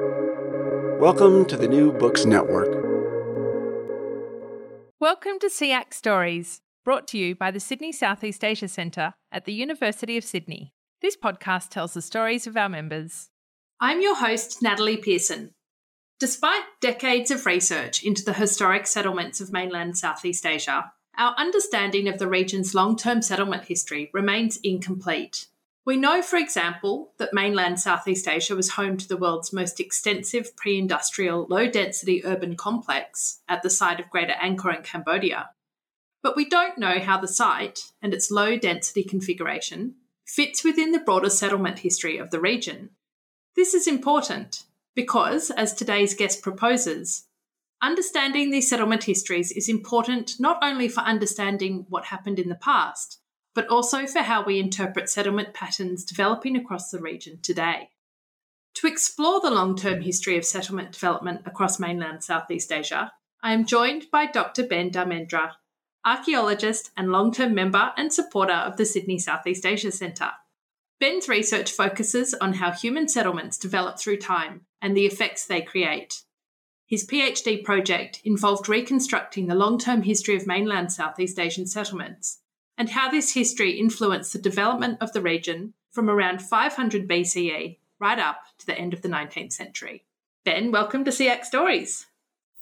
Welcome 0.00 1.44
to 1.44 1.56
the 1.56 1.68
New 1.68 1.92
Books 1.92 2.24
Network. 2.24 2.68
Welcome 4.98 5.38
to 5.38 5.46
SEAC 5.48 5.94
Stories, 5.94 6.62
brought 6.84 7.06
to 7.08 7.18
you 7.18 7.36
by 7.36 7.52
the 7.52 7.60
Sydney 7.60 7.92
Southeast 7.92 8.42
Asia 8.42 8.66
Centre 8.66 9.14
at 9.30 9.44
the 9.44 9.52
University 9.52 10.16
of 10.16 10.24
Sydney. 10.24 10.72
This 11.00 11.16
podcast 11.16 11.68
tells 11.68 11.94
the 11.94 12.02
stories 12.02 12.48
of 12.48 12.56
our 12.56 12.68
members. 12.68 13.30
I'm 13.78 14.00
your 14.00 14.16
host, 14.16 14.60
Natalie 14.60 14.96
Pearson. 14.96 15.52
Despite 16.18 16.64
decades 16.80 17.30
of 17.30 17.46
research 17.46 18.02
into 18.02 18.24
the 18.24 18.32
historic 18.32 18.88
settlements 18.88 19.40
of 19.40 19.52
mainland 19.52 19.96
Southeast 19.96 20.44
Asia, 20.44 20.92
our 21.16 21.36
understanding 21.38 22.08
of 22.08 22.18
the 22.18 22.26
region's 22.26 22.74
long 22.74 22.96
term 22.96 23.22
settlement 23.22 23.66
history 23.66 24.10
remains 24.12 24.58
incomplete. 24.64 25.46
We 25.86 25.98
know, 25.98 26.22
for 26.22 26.36
example, 26.36 27.12
that 27.18 27.34
mainland 27.34 27.78
Southeast 27.78 28.26
Asia 28.26 28.56
was 28.56 28.70
home 28.70 28.96
to 28.96 29.06
the 29.06 29.18
world's 29.18 29.52
most 29.52 29.80
extensive 29.80 30.56
pre 30.56 30.78
industrial, 30.78 31.46
low 31.50 31.68
density 31.68 32.24
urban 32.24 32.56
complex 32.56 33.42
at 33.48 33.62
the 33.62 33.68
site 33.68 34.00
of 34.00 34.08
Greater 34.08 34.32
Angkor 34.32 34.74
in 34.74 34.82
Cambodia. 34.82 35.50
But 36.22 36.36
we 36.36 36.48
don't 36.48 36.78
know 36.78 37.00
how 37.00 37.20
the 37.20 37.28
site 37.28 37.92
and 38.00 38.14
its 38.14 38.30
low 38.30 38.56
density 38.56 39.04
configuration 39.04 39.96
fits 40.26 40.64
within 40.64 40.92
the 40.92 41.00
broader 41.00 41.28
settlement 41.28 41.80
history 41.80 42.16
of 42.16 42.30
the 42.30 42.40
region. 42.40 42.90
This 43.54 43.74
is 43.74 43.86
important 43.86 44.64
because, 44.94 45.50
as 45.50 45.74
today's 45.74 46.14
guest 46.14 46.40
proposes, 46.40 47.26
understanding 47.82 48.50
these 48.50 48.70
settlement 48.70 49.04
histories 49.04 49.52
is 49.52 49.68
important 49.68 50.40
not 50.40 50.58
only 50.62 50.88
for 50.88 51.00
understanding 51.00 51.84
what 51.90 52.06
happened 52.06 52.38
in 52.38 52.48
the 52.48 52.54
past, 52.54 53.20
but 53.54 53.68
also 53.68 54.06
for 54.06 54.20
how 54.20 54.44
we 54.44 54.58
interpret 54.58 55.08
settlement 55.08 55.54
patterns 55.54 56.04
developing 56.04 56.56
across 56.56 56.90
the 56.90 56.98
region 56.98 57.38
today. 57.40 57.88
To 58.74 58.88
explore 58.88 59.40
the 59.40 59.50
long 59.50 59.76
term 59.76 60.00
history 60.00 60.36
of 60.36 60.44
settlement 60.44 60.92
development 60.92 61.42
across 61.46 61.78
mainland 61.78 62.24
Southeast 62.24 62.72
Asia, 62.72 63.12
I 63.42 63.52
am 63.52 63.66
joined 63.66 64.10
by 64.10 64.26
Dr. 64.26 64.64
Ben 64.64 64.90
Dharmendra, 64.90 65.52
archaeologist 66.04 66.90
and 66.96 67.12
long 67.12 67.32
term 67.32 67.54
member 67.54 67.92
and 67.96 68.12
supporter 68.12 68.52
of 68.52 68.76
the 68.76 68.84
Sydney 68.84 69.18
Southeast 69.18 69.64
Asia 69.64 69.92
Centre. 69.92 70.32
Ben's 70.98 71.28
research 71.28 71.70
focuses 71.70 72.34
on 72.34 72.54
how 72.54 72.72
human 72.72 73.08
settlements 73.08 73.58
develop 73.58 73.98
through 73.98 74.16
time 74.18 74.62
and 74.82 74.96
the 74.96 75.06
effects 75.06 75.46
they 75.46 75.60
create. 75.60 76.22
His 76.86 77.06
PhD 77.06 77.62
project 77.62 78.20
involved 78.24 78.68
reconstructing 78.68 79.46
the 79.46 79.54
long 79.54 79.78
term 79.78 80.02
history 80.02 80.36
of 80.36 80.46
mainland 80.46 80.92
Southeast 80.92 81.38
Asian 81.38 81.66
settlements 81.66 82.40
and 82.76 82.90
how 82.90 83.10
this 83.10 83.34
history 83.34 83.72
influenced 83.72 84.32
the 84.32 84.38
development 84.38 84.98
of 85.00 85.12
the 85.12 85.22
region 85.22 85.74
from 85.92 86.10
around 86.10 86.42
500 86.42 87.08
BCE 87.08 87.78
right 88.00 88.18
up 88.18 88.40
to 88.58 88.66
the 88.66 88.76
end 88.76 88.92
of 88.92 89.02
the 89.02 89.08
19th 89.08 89.52
century. 89.52 90.04
Ben, 90.44 90.72
welcome 90.72 91.04
to 91.04 91.10
SEAC 91.10 91.44
Stories. 91.44 92.06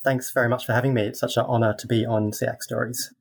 Thanks 0.04 0.30
very 0.30 0.48
much 0.48 0.66
for 0.66 0.72
having 0.72 0.94
me. 0.94 1.02
It's 1.02 1.20
such 1.20 1.36
an 1.36 1.44
honour 1.44 1.74
to 1.78 1.86
be 1.86 2.04
on 2.04 2.30
SEAC 2.30 2.62
Stories. 2.62 3.12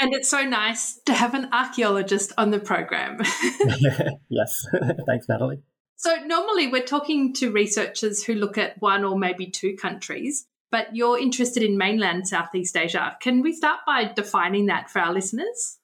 And 0.00 0.14
it's 0.14 0.28
so 0.28 0.42
nice 0.42 0.98
to 1.06 1.12
have 1.12 1.34
an 1.34 1.48
archaeologist 1.52 2.32
on 2.38 2.50
the 2.50 2.58
program. 2.58 3.18
yes, 4.28 4.66
thanks, 5.06 5.28
Natalie. 5.28 5.62
So, 5.96 6.16
normally 6.24 6.66
we're 6.66 6.82
talking 6.82 7.32
to 7.34 7.52
researchers 7.52 8.24
who 8.24 8.34
look 8.34 8.58
at 8.58 8.80
one 8.80 9.04
or 9.04 9.16
maybe 9.16 9.48
two 9.48 9.76
countries, 9.76 10.46
but 10.70 10.96
you're 10.96 11.18
interested 11.18 11.62
in 11.62 11.78
mainland 11.78 12.26
Southeast 12.26 12.76
Asia. 12.76 13.16
Can 13.20 13.42
we 13.42 13.52
start 13.52 13.80
by 13.86 14.10
defining 14.12 14.66
that 14.66 14.90
for 14.90 15.00
our 15.00 15.12
listeners? 15.12 15.78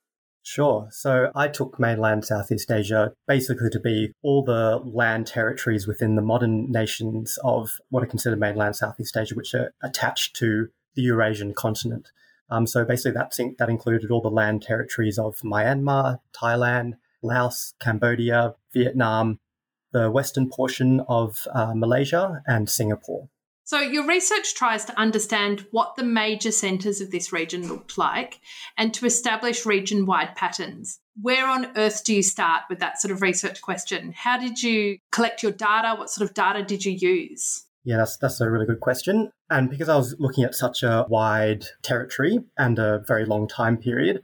Sure. 0.51 0.89
So 0.91 1.31
I 1.35 1.49
took 1.49 1.79
mainland 1.79 2.25
Southeast 2.25 2.71
Asia 2.71 3.13
basically 3.27 3.69
to 3.69 3.79
be 3.79 4.15
all 4.23 4.43
the 4.43 4.81
land 4.83 5.27
territories 5.27 5.87
within 5.87 6.17
the 6.17 6.23
modern 6.23 6.73
nations 6.73 7.39
of 7.45 7.79
what 7.91 8.03
are 8.03 8.07
considered 8.07 8.41
mainland 8.41 8.75
Southeast 8.75 9.15
Asia, 9.15 9.35
which 9.35 9.53
are 9.53 9.75
attached 9.83 10.35
to 10.37 10.69
the 10.95 11.03
Eurasian 11.03 11.53
continent. 11.53 12.13
Um, 12.49 12.67
so 12.67 12.83
basically, 12.87 13.13
that, 13.13 13.37
that 13.59 13.69
included 13.69 14.11
all 14.11 14.23
the 14.23 14.31
land 14.31 14.63
territories 14.63 15.19
of 15.19 15.37
Myanmar, 15.41 16.21
Thailand, 16.33 16.95
Laos, 17.23 17.75
Cambodia, 17.79 18.55
Vietnam, 18.73 19.41
the 19.93 20.11
western 20.11 20.49
portion 20.49 21.01
of 21.09 21.47
uh, 21.53 21.75
Malaysia, 21.75 22.43
and 22.47 22.71
Singapore. 22.71 23.29
So, 23.69 23.81
your 23.81 24.07
research 24.07 24.55
tries 24.55 24.87
to 24.87 24.99
understand 24.99 25.67
what 25.73 25.95
the 25.95 26.03
major 26.03 26.53
centres 26.53 27.03
of 27.03 27.11
this 27.11 27.35
region 27.35 27.69
looked 27.69 27.99
like 27.99 28.41
and 28.79 28.95
to 28.95 29.05
establish 29.05 29.67
region 29.67 30.07
wide 30.07 30.35
patterns. 30.37 31.01
Where 31.21 31.47
on 31.47 31.77
earth 31.77 32.03
do 32.03 32.15
you 32.15 32.23
start 32.23 32.63
with 32.71 32.79
that 32.79 32.99
sort 32.99 33.13
of 33.13 33.21
research 33.21 33.61
question? 33.61 34.15
How 34.17 34.39
did 34.39 34.63
you 34.63 34.97
collect 35.13 35.43
your 35.43 35.53
data? 35.53 35.97
What 35.99 36.09
sort 36.09 36.27
of 36.27 36.35
data 36.35 36.63
did 36.63 36.87
you 36.87 36.93
use? 36.93 37.67
Yeah, 37.85 37.99
that's, 37.99 38.17
that's 38.17 38.41
a 38.41 38.51
really 38.51 38.65
good 38.65 38.81
question. 38.81 39.33
And 39.51 39.69
because 39.69 39.91
I 39.91 39.97
was 39.97 40.17
looking 40.19 40.45
at 40.45 40.55
such 40.55 40.83
a 40.83 41.05
wide 41.11 41.67
territory 41.83 42.39
and 42.57 42.79
a 42.79 43.01
very 43.07 43.27
long 43.27 43.49
time 43.49 43.77
period, 43.77 44.23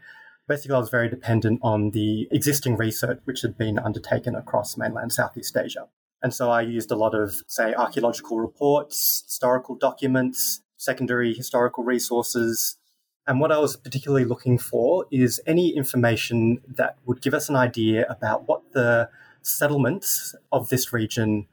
basically 0.48 0.76
I 0.76 0.78
was 0.78 0.88
very 0.88 1.10
dependent 1.10 1.60
on 1.62 1.90
the 1.90 2.28
existing 2.30 2.78
research 2.78 3.20
which 3.24 3.42
had 3.42 3.58
been 3.58 3.78
undertaken 3.78 4.36
across 4.36 4.78
mainland 4.78 5.12
Southeast 5.12 5.54
Asia. 5.54 5.88
And 6.24 6.32
so 6.32 6.50
I 6.50 6.62
used 6.62 6.90
a 6.90 6.96
lot 6.96 7.14
of, 7.14 7.42
say, 7.48 7.74
archaeological 7.74 8.40
reports, 8.40 9.24
historical 9.26 9.74
documents, 9.76 10.62
secondary 10.78 11.34
historical 11.34 11.84
resources. 11.84 12.78
And 13.26 13.40
what 13.40 13.52
I 13.52 13.58
was 13.58 13.76
particularly 13.76 14.24
looking 14.24 14.56
for 14.56 15.04
is 15.10 15.38
any 15.46 15.76
information 15.76 16.62
that 16.66 16.96
would 17.04 17.20
give 17.20 17.34
us 17.34 17.50
an 17.50 17.56
idea 17.56 18.06
about 18.08 18.48
what 18.48 18.62
the 18.72 19.10
settlements 19.42 20.34
of 20.50 20.70
this 20.70 20.94
region 20.94 21.46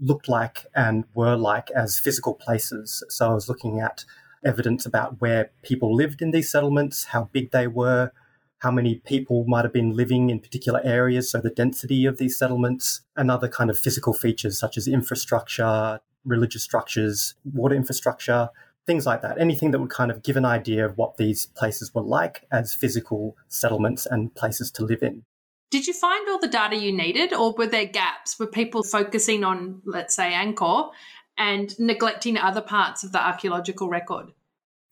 looked 0.00 0.28
like 0.28 0.66
and 0.74 1.04
were 1.14 1.36
like 1.36 1.70
as 1.70 2.00
physical 2.00 2.34
places. 2.34 3.04
So 3.10 3.30
I 3.30 3.34
was 3.34 3.48
looking 3.48 3.78
at 3.78 4.04
evidence 4.44 4.86
about 4.86 5.20
where 5.20 5.52
people 5.62 5.94
lived 5.94 6.20
in 6.20 6.32
these 6.32 6.50
settlements, 6.50 7.04
how 7.04 7.30
big 7.32 7.52
they 7.52 7.68
were, 7.68 8.10
how 8.60 8.70
many 8.70 8.96
people 8.96 9.44
might 9.46 9.64
have 9.64 9.72
been 9.72 9.96
living 9.96 10.30
in 10.30 10.38
particular 10.38 10.80
areas, 10.84 11.30
so 11.30 11.40
the 11.40 11.50
density 11.50 12.06
of 12.06 12.18
these 12.18 12.38
settlements, 12.38 13.02
and 13.16 13.30
other 13.30 13.48
kind 13.48 13.70
of 13.70 13.78
physical 13.78 14.12
features 14.12 14.58
such 14.58 14.76
as 14.76 14.86
infrastructure, 14.86 16.00
religious 16.24 16.62
structures, 16.62 17.34
water 17.44 17.74
infrastructure, 17.74 18.50
things 18.86 19.06
like 19.06 19.22
that. 19.22 19.40
Anything 19.40 19.70
that 19.70 19.78
would 19.78 19.90
kind 19.90 20.10
of 20.10 20.22
give 20.22 20.36
an 20.36 20.44
idea 20.44 20.84
of 20.84 20.96
what 20.96 21.16
these 21.16 21.46
places 21.46 21.94
were 21.94 22.02
like 22.02 22.46
as 22.50 22.74
physical 22.74 23.36
settlements 23.48 24.06
and 24.06 24.34
places 24.34 24.70
to 24.72 24.84
live 24.84 25.02
in. 25.02 25.24
Did 25.70 25.86
you 25.86 25.92
find 25.92 26.28
all 26.28 26.40
the 26.40 26.48
data 26.48 26.76
you 26.76 26.92
needed, 26.92 27.32
or 27.32 27.54
were 27.56 27.66
there 27.66 27.86
gaps? 27.86 28.38
Were 28.38 28.46
people 28.46 28.82
focusing 28.82 29.44
on, 29.44 29.82
let's 29.84 30.14
say, 30.14 30.32
Angkor 30.32 30.90
and 31.38 31.78
neglecting 31.78 32.36
other 32.36 32.60
parts 32.60 33.04
of 33.04 33.12
the 33.12 33.24
archaeological 33.24 33.88
record? 33.88 34.32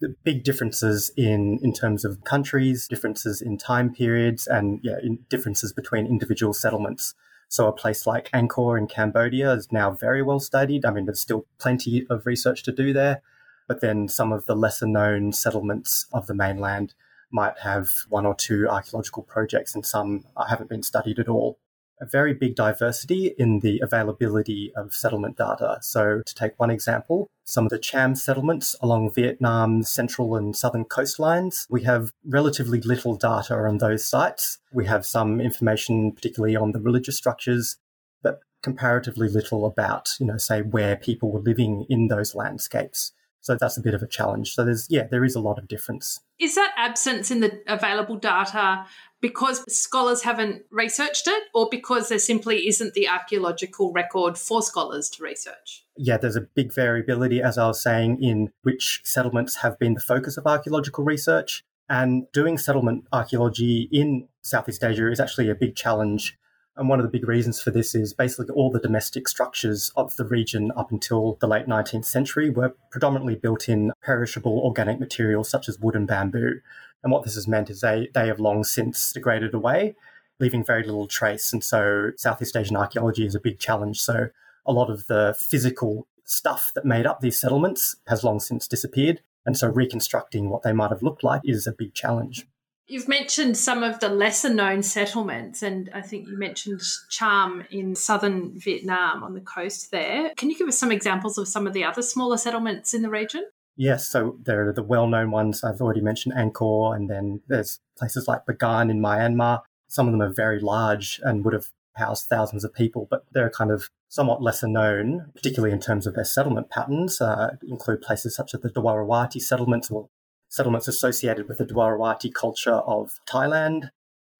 The 0.00 0.14
big 0.24 0.44
differences 0.44 1.10
in 1.16 1.58
in 1.62 1.72
terms 1.72 2.04
of 2.04 2.24
countries, 2.24 2.86
differences 2.88 3.40
in 3.40 3.58
time 3.58 3.92
periods, 3.92 4.46
and 4.46 4.80
yeah, 4.82 4.98
differences 5.28 5.72
between 5.72 6.06
individual 6.06 6.52
settlements. 6.52 7.14
So 7.48 7.66
a 7.66 7.72
place 7.72 8.06
like 8.06 8.30
Angkor 8.32 8.78
in 8.78 8.86
Cambodia 8.86 9.52
is 9.52 9.72
now 9.72 9.90
very 9.90 10.22
well 10.22 10.40
studied. 10.40 10.84
I 10.84 10.90
mean, 10.90 11.06
there's 11.06 11.20
still 11.20 11.46
plenty 11.58 12.06
of 12.10 12.26
research 12.26 12.62
to 12.64 12.72
do 12.72 12.92
there, 12.92 13.22
but 13.66 13.80
then 13.80 14.08
some 14.08 14.32
of 14.32 14.46
the 14.46 14.54
lesser 14.54 14.86
known 14.86 15.32
settlements 15.32 16.06
of 16.12 16.26
the 16.26 16.34
mainland 16.34 16.94
might 17.30 17.58
have 17.58 17.88
one 18.08 18.26
or 18.26 18.34
two 18.34 18.68
archaeological 18.68 19.22
projects, 19.22 19.74
and 19.74 19.84
some 19.84 20.24
haven't 20.48 20.70
been 20.70 20.82
studied 20.82 21.18
at 21.18 21.28
all 21.28 21.58
a 22.00 22.06
very 22.06 22.34
big 22.34 22.54
diversity 22.54 23.34
in 23.38 23.60
the 23.60 23.80
availability 23.80 24.72
of 24.76 24.94
settlement 24.94 25.36
data. 25.36 25.78
So, 25.80 26.22
to 26.24 26.34
take 26.34 26.58
one 26.58 26.70
example, 26.70 27.28
some 27.44 27.64
of 27.64 27.70
the 27.70 27.78
Cham 27.78 28.14
settlements 28.14 28.76
along 28.80 29.12
Vietnam's 29.14 29.90
central 29.90 30.36
and 30.36 30.54
southern 30.54 30.84
coastlines, 30.84 31.66
we 31.70 31.82
have 31.84 32.10
relatively 32.24 32.80
little 32.80 33.16
data 33.16 33.54
on 33.54 33.78
those 33.78 34.04
sites. 34.04 34.58
We 34.72 34.86
have 34.86 35.06
some 35.06 35.40
information, 35.40 36.12
particularly 36.12 36.56
on 36.56 36.72
the 36.72 36.80
religious 36.80 37.16
structures, 37.16 37.78
but 38.22 38.40
comparatively 38.62 39.28
little 39.28 39.64
about, 39.64 40.10
you 40.20 40.26
know, 40.26 40.36
say 40.36 40.62
where 40.62 40.96
people 40.96 41.32
were 41.32 41.40
living 41.40 41.86
in 41.88 42.08
those 42.08 42.34
landscapes. 42.34 43.12
So 43.40 43.56
that's 43.58 43.78
a 43.78 43.80
bit 43.80 43.94
of 43.94 44.02
a 44.02 44.06
challenge. 44.06 44.54
So 44.54 44.64
there's, 44.64 44.86
yeah, 44.90 45.06
there 45.10 45.24
is 45.24 45.34
a 45.34 45.40
lot 45.40 45.58
of 45.58 45.68
difference. 45.68 46.20
Is 46.38 46.54
that 46.54 46.72
absence 46.76 47.30
in 47.30 47.40
the 47.40 47.62
available 47.66 48.16
data 48.16 48.84
because 49.20 49.64
scholars 49.72 50.22
haven't 50.22 50.62
researched 50.70 51.26
it 51.26 51.44
or 51.54 51.68
because 51.70 52.08
there 52.08 52.18
simply 52.18 52.68
isn't 52.68 52.94
the 52.94 53.08
archaeological 53.08 53.92
record 53.92 54.38
for 54.38 54.62
scholars 54.62 55.10
to 55.10 55.22
research? 55.22 55.84
Yeah, 55.96 56.16
there's 56.16 56.36
a 56.36 56.42
big 56.42 56.72
variability, 56.72 57.42
as 57.42 57.58
I 57.58 57.66
was 57.66 57.82
saying, 57.82 58.22
in 58.22 58.52
which 58.62 59.00
settlements 59.04 59.56
have 59.56 59.78
been 59.78 59.94
the 59.94 60.00
focus 60.00 60.36
of 60.36 60.46
archaeological 60.46 61.04
research. 61.04 61.64
And 61.90 62.30
doing 62.32 62.58
settlement 62.58 63.04
archaeology 63.12 63.88
in 63.90 64.28
Southeast 64.42 64.84
Asia 64.84 65.10
is 65.10 65.20
actually 65.20 65.48
a 65.48 65.54
big 65.54 65.74
challenge. 65.74 66.38
And 66.78 66.88
one 66.88 67.00
of 67.00 67.02
the 67.02 67.10
big 67.10 67.26
reasons 67.26 67.60
for 67.60 67.72
this 67.72 67.92
is 67.92 68.14
basically 68.14 68.54
all 68.54 68.70
the 68.70 68.78
domestic 68.78 69.26
structures 69.26 69.90
of 69.96 70.14
the 70.14 70.24
region 70.24 70.70
up 70.76 70.92
until 70.92 71.36
the 71.40 71.48
late 71.48 71.66
19th 71.66 72.04
century 72.04 72.50
were 72.50 72.76
predominantly 72.92 73.34
built 73.34 73.68
in 73.68 73.90
perishable 74.00 74.60
organic 74.60 75.00
materials 75.00 75.50
such 75.50 75.68
as 75.68 75.80
wood 75.80 75.96
and 75.96 76.06
bamboo. 76.06 76.60
And 77.02 77.12
what 77.12 77.24
this 77.24 77.34
has 77.34 77.48
meant 77.48 77.68
is 77.68 77.80
they, 77.80 78.10
they 78.14 78.28
have 78.28 78.38
long 78.38 78.62
since 78.62 79.12
degraded 79.12 79.54
away, 79.54 79.96
leaving 80.38 80.64
very 80.64 80.84
little 80.84 81.08
trace. 81.08 81.52
And 81.52 81.64
so 81.64 82.12
Southeast 82.16 82.56
Asian 82.56 82.76
archaeology 82.76 83.26
is 83.26 83.34
a 83.34 83.40
big 83.40 83.58
challenge. 83.58 84.00
So 84.00 84.28
a 84.64 84.72
lot 84.72 84.88
of 84.88 85.08
the 85.08 85.36
physical 85.36 86.06
stuff 86.22 86.70
that 86.76 86.84
made 86.84 87.06
up 87.06 87.20
these 87.20 87.40
settlements 87.40 87.96
has 88.06 88.22
long 88.22 88.38
since 88.38 88.68
disappeared. 88.68 89.20
And 89.44 89.58
so 89.58 89.66
reconstructing 89.66 90.48
what 90.48 90.62
they 90.62 90.72
might 90.72 90.90
have 90.90 91.02
looked 91.02 91.24
like 91.24 91.40
is 91.44 91.66
a 91.66 91.72
big 91.72 91.92
challenge. 91.92 92.46
You've 92.90 93.06
mentioned 93.06 93.58
some 93.58 93.82
of 93.82 94.00
the 94.00 94.08
lesser 94.08 94.48
known 94.48 94.82
settlements, 94.82 95.62
and 95.62 95.90
I 95.92 96.00
think 96.00 96.26
you 96.26 96.38
mentioned 96.38 96.80
Cham 97.10 97.64
in 97.70 97.94
southern 97.94 98.58
Vietnam 98.58 99.22
on 99.22 99.34
the 99.34 99.42
coast 99.42 99.90
there. 99.90 100.32
Can 100.36 100.48
you 100.48 100.56
give 100.56 100.68
us 100.68 100.78
some 100.78 100.90
examples 100.90 101.36
of 101.36 101.48
some 101.48 101.66
of 101.66 101.74
the 101.74 101.84
other 101.84 102.00
smaller 102.00 102.38
settlements 102.38 102.94
in 102.94 103.02
the 103.02 103.10
region? 103.10 103.44
Yes, 103.76 104.08
so 104.08 104.38
there 104.42 104.66
are 104.66 104.72
the 104.72 104.82
well 104.82 105.06
known 105.06 105.30
ones. 105.30 105.62
I've 105.62 105.82
already 105.82 106.00
mentioned 106.00 106.34
Angkor, 106.34 106.96
and 106.96 107.10
then 107.10 107.42
there's 107.46 107.78
places 107.98 108.26
like 108.26 108.46
Bagan 108.46 108.90
in 108.90 109.00
Myanmar. 109.00 109.60
Some 109.88 110.06
of 110.06 110.12
them 110.12 110.22
are 110.22 110.32
very 110.32 110.58
large 110.58 111.20
and 111.22 111.44
would 111.44 111.54
have 111.54 111.66
housed 111.94 112.26
thousands 112.26 112.64
of 112.64 112.72
people, 112.72 113.06
but 113.10 113.26
they're 113.32 113.50
kind 113.50 113.70
of 113.70 113.90
somewhat 114.08 114.42
lesser 114.42 114.66
known, 114.66 115.30
particularly 115.34 115.74
in 115.74 115.80
terms 115.80 116.06
of 116.06 116.14
their 116.14 116.24
settlement 116.24 116.70
patterns, 116.70 117.20
uh, 117.20 117.56
include 117.68 118.00
places 118.00 118.34
such 118.34 118.54
as 118.54 118.62
the 118.62 118.70
Dwarawati 118.70 119.42
settlements 119.42 119.90
or 119.90 120.08
settlements 120.48 120.88
associated 120.88 121.48
with 121.48 121.58
the 121.58 121.66
Dwarawati 121.66 122.32
culture 122.32 122.72
of 122.72 123.20
Thailand. 123.26 123.90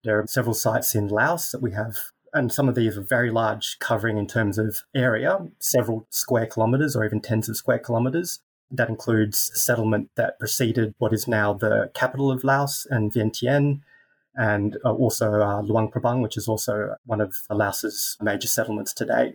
There 0.04 0.18
are 0.18 0.26
several 0.26 0.54
sites 0.54 0.94
in 0.94 1.08
Laos 1.08 1.50
that 1.50 1.62
we 1.62 1.72
have, 1.72 1.96
and 2.32 2.52
some 2.52 2.68
of 2.68 2.74
these 2.74 2.96
are 2.96 3.02
very 3.02 3.30
large, 3.30 3.78
covering 3.78 4.16
in 4.16 4.26
terms 4.26 4.58
of 4.58 4.82
area, 4.94 5.38
several 5.58 6.06
square 6.10 6.46
kilometres 6.46 6.96
or 6.96 7.04
even 7.04 7.20
tens 7.20 7.48
of 7.48 7.56
square 7.56 7.78
kilometres. 7.78 8.40
That 8.70 8.88
includes 8.88 9.50
a 9.54 9.58
settlement 9.58 10.10
that 10.16 10.38
preceded 10.38 10.94
what 10.98 11.12
is 11.12 11.26
now 11.26 11.52
the 11.52 11.90
capital 11.94 12.30
of 12.30 12.44
Laos 12.44 12.86
and 12.90 13.12
Vientiane, 13.12 13.80
and 14.34 14.76
uh, 14.84 14.92
also 14.92 15.40
uh, 15.40 15.62
Luang 15.62 15.90
Prabang, 15.90 16.22
which 16.22 16.36
is 16.36 16.48
also 16.48 16.94
one 17.04 17.20
of 17.20 17.34
Laos's 17.50 18.16
major 18.20 18.48
settlements 18.48 18.94
today. 18.94 19.34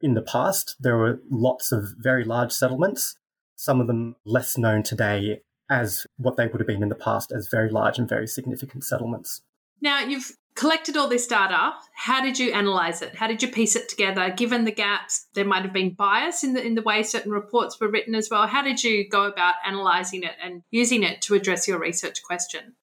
In 0.00 0.14
the 0.14 0.22
past, 0.22 0.76
there 0.80 0.96
were 0.96 1.20
lots 1.30 1.70
of 1.70 1.94
very 1.96 2.24
large 2.24 2.50
settlements, 2.50 3.16
some 3.54 3.80
of 3.80 3.86
them 3.86 4.16
less 4.24 4.58
known 4.58 4.82
today 4.82 5.42
as 5.70 6.06
what 6.16 6.36
they 6.36 6.46
would 6.46 6.60
have 6.60 6.66
been 6.66 6.82
in 6.82 6.88
the 6.88 6.94
past 6.94 7.32
as 7.32 7.48
very 7.48 7.70
large 7.70 7.98
and 7.98 8.08
very 8.08 8.26
significant 8.26 8.84
settlements. 8.84 9.42
Now, 9.80 10.00
you've 10.00 10.32
collected 10.54 10.96
all 10.96 11.08
this 11.08 11.26
data. 11.26 11.72
How 11.94 12.22
did 12.22 12.38
you 12.38 12.52
analyze 12.52 13.02
it? 13.02 13.14
How 13.16 13.26
did 13.26 13.42
you 13.42 13.48
piece 13.48 13.74
it 13.74 13.88
together? 13.88 14.30
Given 14.30 14.64
the 14.64 14.72
gaps, 14.72 15.26
there 15.34 15.44
might 15.44 15.62
have 15.62 15.72
been 15.72 15.94
bias 15.94 16.44
in 16.44 16.52
the 16.54 16.64
in 16.64 16.74
the 16.74 16.82
way 16.82 17.02
certain 17.02 17.32
reports 17.32 17.80
were 17.80 17.90
written 17.90 18.14
as 18.14 18.28
well. 18.30 18.46
How 18.46 18.62
did 18.62 18.82
you 18.82 19.08
go 19.08 19.24
about 19.24 19.54
analyzing 19.66 20.22
it 20.22 20.34
and 20.42 20.62
using 20.70 21.02
it 21.02 21.22
to 21.22 21.34
address 21.34 21.66
your 21.66 21.78
research 21.78 22.22
question? 22.22 22.74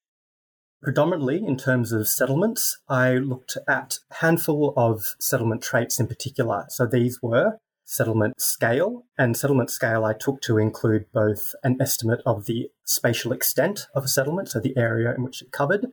Predominantly 0.81 1.43
in 1.45 1.57
terms 1.57 1.91
of 1.91 2.07
settlements, 2.07 2.79
I 2.87 3.15
looked 3.15 3.57
at 3.67 3.99
a 4.09 4.15
handful 4.15 4.73
of 4.77 5.15
settlement 5.19 5.61
traits 5.61 5.99
in 5.99 6.07
particular. 6.07 6.65
So 6.69 6.85
these 6.85 7.21
were 7.21 7.57
settlement 7.89 8.39
scale. 8.39 9.03
And 9.17 9.35
settlement 9.35 9.71
scale 9.71 10.05
I 10.05 10.13
took 10.13 10.41
to 10.41 10.59
include 10.59 11.11
both 11.11 11.55
an 11.63 11.77
estimate 11.81 12.21
of 12.23 12.45
the 12.45 12.69
spatial 12.83 13.31
extent 13.31 13.87
of 13.95 14.03
a 14.03 14.07
settlement, 14.07 14.49
so 14.49 14.59
the 14.59 14.77
area 14.77 15.13
in 15.15 15.23
which 15.23 15.41
it 15.41 15.51
covered, 15.51 15.87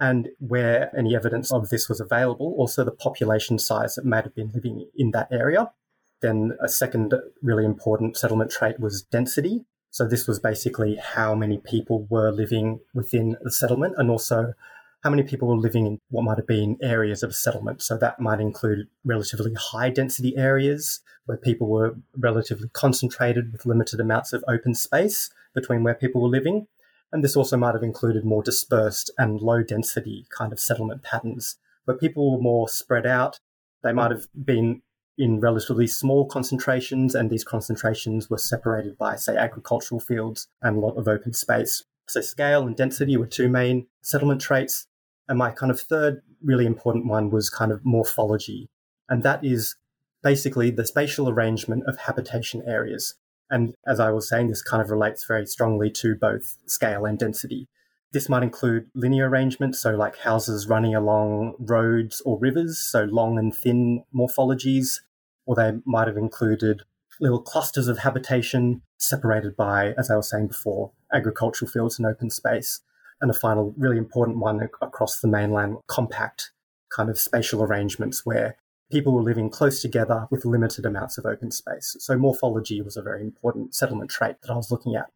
and 0.00 0.30
where 0.38 0.90
any 0.96 1.14
evidence 1.14 1.52
of 1.52 1.68
this 1.68 1.86
was 1.86 2.00
available, 2.00 2.54
also 2.56 2.82
the 2.82 2.90
population 2.90 3.58
size 3.58 3.94
that 3.94 4.06
might 4.06 4.24
have 4.24 4.34
been 4.34 4.50
living 4.54 4.88
in 4.96 5.10
that 5.10 5.28
area. 5.30 5.70
Then 6.22 6.56
a 6.62 6.68
second 6.68 7.14
really 7.42 7.66
important 7.66 8.16
settlement 8.16 8.50
trait 8.50 8.80
was 8.80 9.02
density. 9.02 9.66
So 9.90 10.06
this 10.06 10.26
was 10.26 10.40
basically 10.40 10.96
how 10.96 11.34
many 11.34 11.58
people 11.58 12.06
were 12.08 12.30
living 12.30 12.80
within 12.94 13.36
the 13.42 13.50
settlement 13.50 13.94
and 13.98 14.10
also 14.10 14.54
how 15.02 15.10
many 15.10 15.22
people 15.22 15.48
were 15.48 15.56
living 15.56 15.86
in 15.86 15.98
what 16.10 16.24
might 16.24 16.38
have 16.38 16.46
been 16.46 16.76
areas 16.82 17.22
of 17.22 17.34
settlement. 17.34 17.82
So 17.82 17.96
that 17.98 18.20
might 18.20 18.40
include 18.40 18.88
relatively 19.04 19.54
high 19.54 19.90
density 19.90 20.36
areas 20.36 21.00
where 21.26 21.38
people 21.38 21.68
were 21.68 21.96
relatively 22.16 22.68
concentrated 22.72 23.52
with 23.52 23.66
limited 23.66 24.00
amounts 24.00 24.32
of 24.32 24.44
open 24.48 24.74
space 24.74 25.30
between 25.54 25.82
where 25.82 25.94
people 25.94 26.22
were 26.22 26.28
living. 26.28 26.66
And 27.12 27.22
this 27.22 27.36
also 27.36 27.56
might 27.56 27.74
have 27.74 27.82
included 27.82 28.24
more 28.24 28.42
dispersed 28.42 29.10
and 29.18 29.40
low 29.40 29.62
density 29.62 30.26
kind 30.36 30.52
of 30.52 30.60
settlement 30.60 31.02
patterns 31.02 31.56
where 31.84 31.96
people 31.96 32.32
were 32.32 32.42
more 32.42 32.68
spread 32.68 33.06
out. 33.06 33.40
They 33.82 33.92
might 33.92 34.10
have 34.10 34.26
been 34.44 34.82
in 35.16 35.40
relatively 35.40 35.86
small 35.86 36.26
concentrations, 36.26 37.14
and 37.14 37.28
these 37.28 37.44
concentrations 37.44 38.30
were 38.30 38.38
separated 38.38 38.96
by, 38.96 39.16
say, 39.16 39.36
agricultural 39.36 40.00
fields 40.00 40.48
and 40.62 40.76
a 40.76 40.80
lot 40.80 40.96
of 40.96 41.08
open 41.08 41.32
space. 41.32 41.82
So, 42.08 42.20
scale 42.20 42.66
and 42.66 42.76
density 42.76 43.16
were 43.16 43.26
two 43.26 43.48
main 43.48 43.86
settlement 44.02 44.40
traits. 44.40 44.86
And 45.28 45.38
my 45.38 45.50
kind 45.50 45.70
of 45.70 45.80
third 45.80 46.22
really 46.42 46.66
important 46.66 47.06
one 47.06 47.30
was 47.30 47.50
kind 47.50 47.70
of 47.70 47.84
morphology. 47.84 48.68
And 49.08 49.22
that 49.22 49.44
is 49.44 49.76
basically 50.22 50.70
the 50.70 50.86
spatial 50.86 51.28
arrangement 51.28 51.84
of 51.86 51.98
habitation 51.98 52.62
areas. 52.66 53.14
And 53.50 53.74
as 53.86 54.00
I 54.00 54.10
was 54.10 54.28
saying, 54.28 54.48
this 54.48 54.62
kind 54.62 54.82
of 54.82 54.90
relates 54.90 55.24
very 55.24 55.46
strongly 55.46 55.90
to 55.92 56.14
both 56.14 56.58
scale 56.66 57.04
and 57.04 57.18
density. 57.18 57.68
This 58.12 58.28
might 58.28 58.42
include 58.42 58.86
linear 58.94 59.28
arrangement, 59.28 59.76
so 59.76 59.90
like 59.94 60.18
houses 60.18 60.66
running 60.66 60.94
along 60.94 61.54
roads 61.58 62.22
or 62.24 62.38
rivers, 62.38 62.78
so 62.78 63.04
long 63.04 63.38
and 63.38 63.54
thin 63.54 64.04
morphologies, 64.14 65.00
or 65.46 65.54
they 65.54 65.72
might 65.84 66.08
have 66.08 66.16
included 66.16 66.82
little 67.20 67.40
clusters 67.40 67.88
of 67.88 67.98
habitation 67.98 68.82
separated 68.98 69.56
by, 69.56 69.94
as 69.98 70.10
I 70.10 70.16
was 70.16 70.30
saying 70.30 70.48
before, 70.48 70.92
agricultural 71.12 71.70
fields 71.70 71.98
and 71.98 72.06
open 72.06 72.30
space 72.30 72.80
and 73.20 73.30
a 73.30 73.34
final 73.34 73.74
really 73.76 73.98
important 73.98 74.38
one 74.38 74.60
across 74.80 75.20
the 75.20 75.28
mainland 75.28 75.78
compact 75.86 76.52
kind 76.94 77.10
of 77.10 77.18
spatial 77.18 77.62
arrangements 77.62 78.24
where 78.24 78.56
people 78.90 79.12
were 79.12 79.22
living 79.22 79.50
close 79.50 79.82
together 79.82 80.26
with 80.30 80.44
limited 80.44 80.86
amounts 80.86 81.18
of 81.18 81.26
open 81.26 81.50
space. 81.50 81.96
So 82.00 82.16
morphology 82.16 82.80
was 82.80 82.96
a 82.96 83.02
very 83.02 83.22
important 83.22 83.74
settlement 83.74 84.10
trait 84.10 84.36
that 84.42 84.50
I 84.50 84.56
was 84.56 84.70
looking 84.70 84.94
at. 84.94 85.06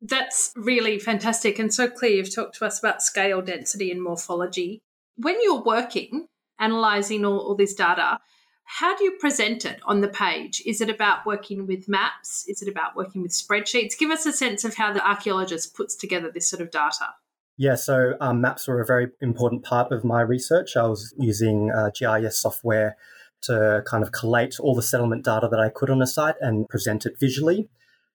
That's 0.00 0.52
really 0.56 0.98
fantastic 0.98 1.58
and 1.58 1.72
so 1.72 1.88
clear. 1.88 2.16
You've 2.16 2.34
talked 2.34 2.56
to 2.56 2.66
us 2.66 2.78
about 2.78 3.02
scale 3.02 3.42
density 3.42 3.90
and 3.90 4.02
morphology. 4.02 4.80
When 5.16 5.36
you're 5.42 5.62
working, 5.62 6.26
analysing 6.58 7.24
all, 7.24 7.38
all 7.38 7.54
this 7.54 7.74
data, 7.74 8.18
how 8.64 8.96
do 8.96 9.04
you 9.04 9.12
present 9.12 9.64
it 9.64 9.80
on 9.84 10.00
the 10.00 10.08
page? 10.08 10.62
Is 10.66 10.80
it 10.80 10.88
about 10.88 11.26
working 11.26 11.66
with 11.66 11.88
maps? 11.88 12.44
Is 12.48 12.62
it 12.62 12.68
about 12.68 12.96
working 12.96 13.22
with 13.22 13.30
spreadsheets? 13.30 13.96
Give 13.98 14.10
us 14.10 14.26
a 14.26 14.32
sense 14.32 14.64
of 14.64 14.74
how 14.74 14.92
the 14.92 15.06
archaeologist 15.06 15.74
puts 15.74 15.94
together 15.94 16.30
this 16.32 16.48
sort 16.48 16.62
of 16.62 16.70
data. 16.70 17.14
Yeah, 17.56 17.76
so 17.76 18.14
um, 18.20 18.40
maps 18.40 18.66
were 18.66 18.80
a 18.80 18.86
very 18.86 19.08
important 19.20 19.62
part 19.62 19.92
of 19.92 20.02
my 20.02 20.22
research. 20.22 20.76
I 20.76 20.86
was 20.86 21.14
using 21.18 21.70
uh, 21.70 21.90
GIS 21.90 22.40
software 22.40 22.96
to 23.42 23.82
kind 23.86 24.02
of 24.02 24.10
collate 24.10 24.58
all 24.58 24.74
the 24.74 24.82
settlement 24.82 25.24
data 25.24 25.46
that 25.50 25.60
I 25.60 25.68
could 25.68 25.90
on 25.90 26.02
a 26.02 26.06
site 26.06 26.36
and 26.40 26.68
present 26.68 27.06
it 27.06 27.18
visually. 27.20 27.68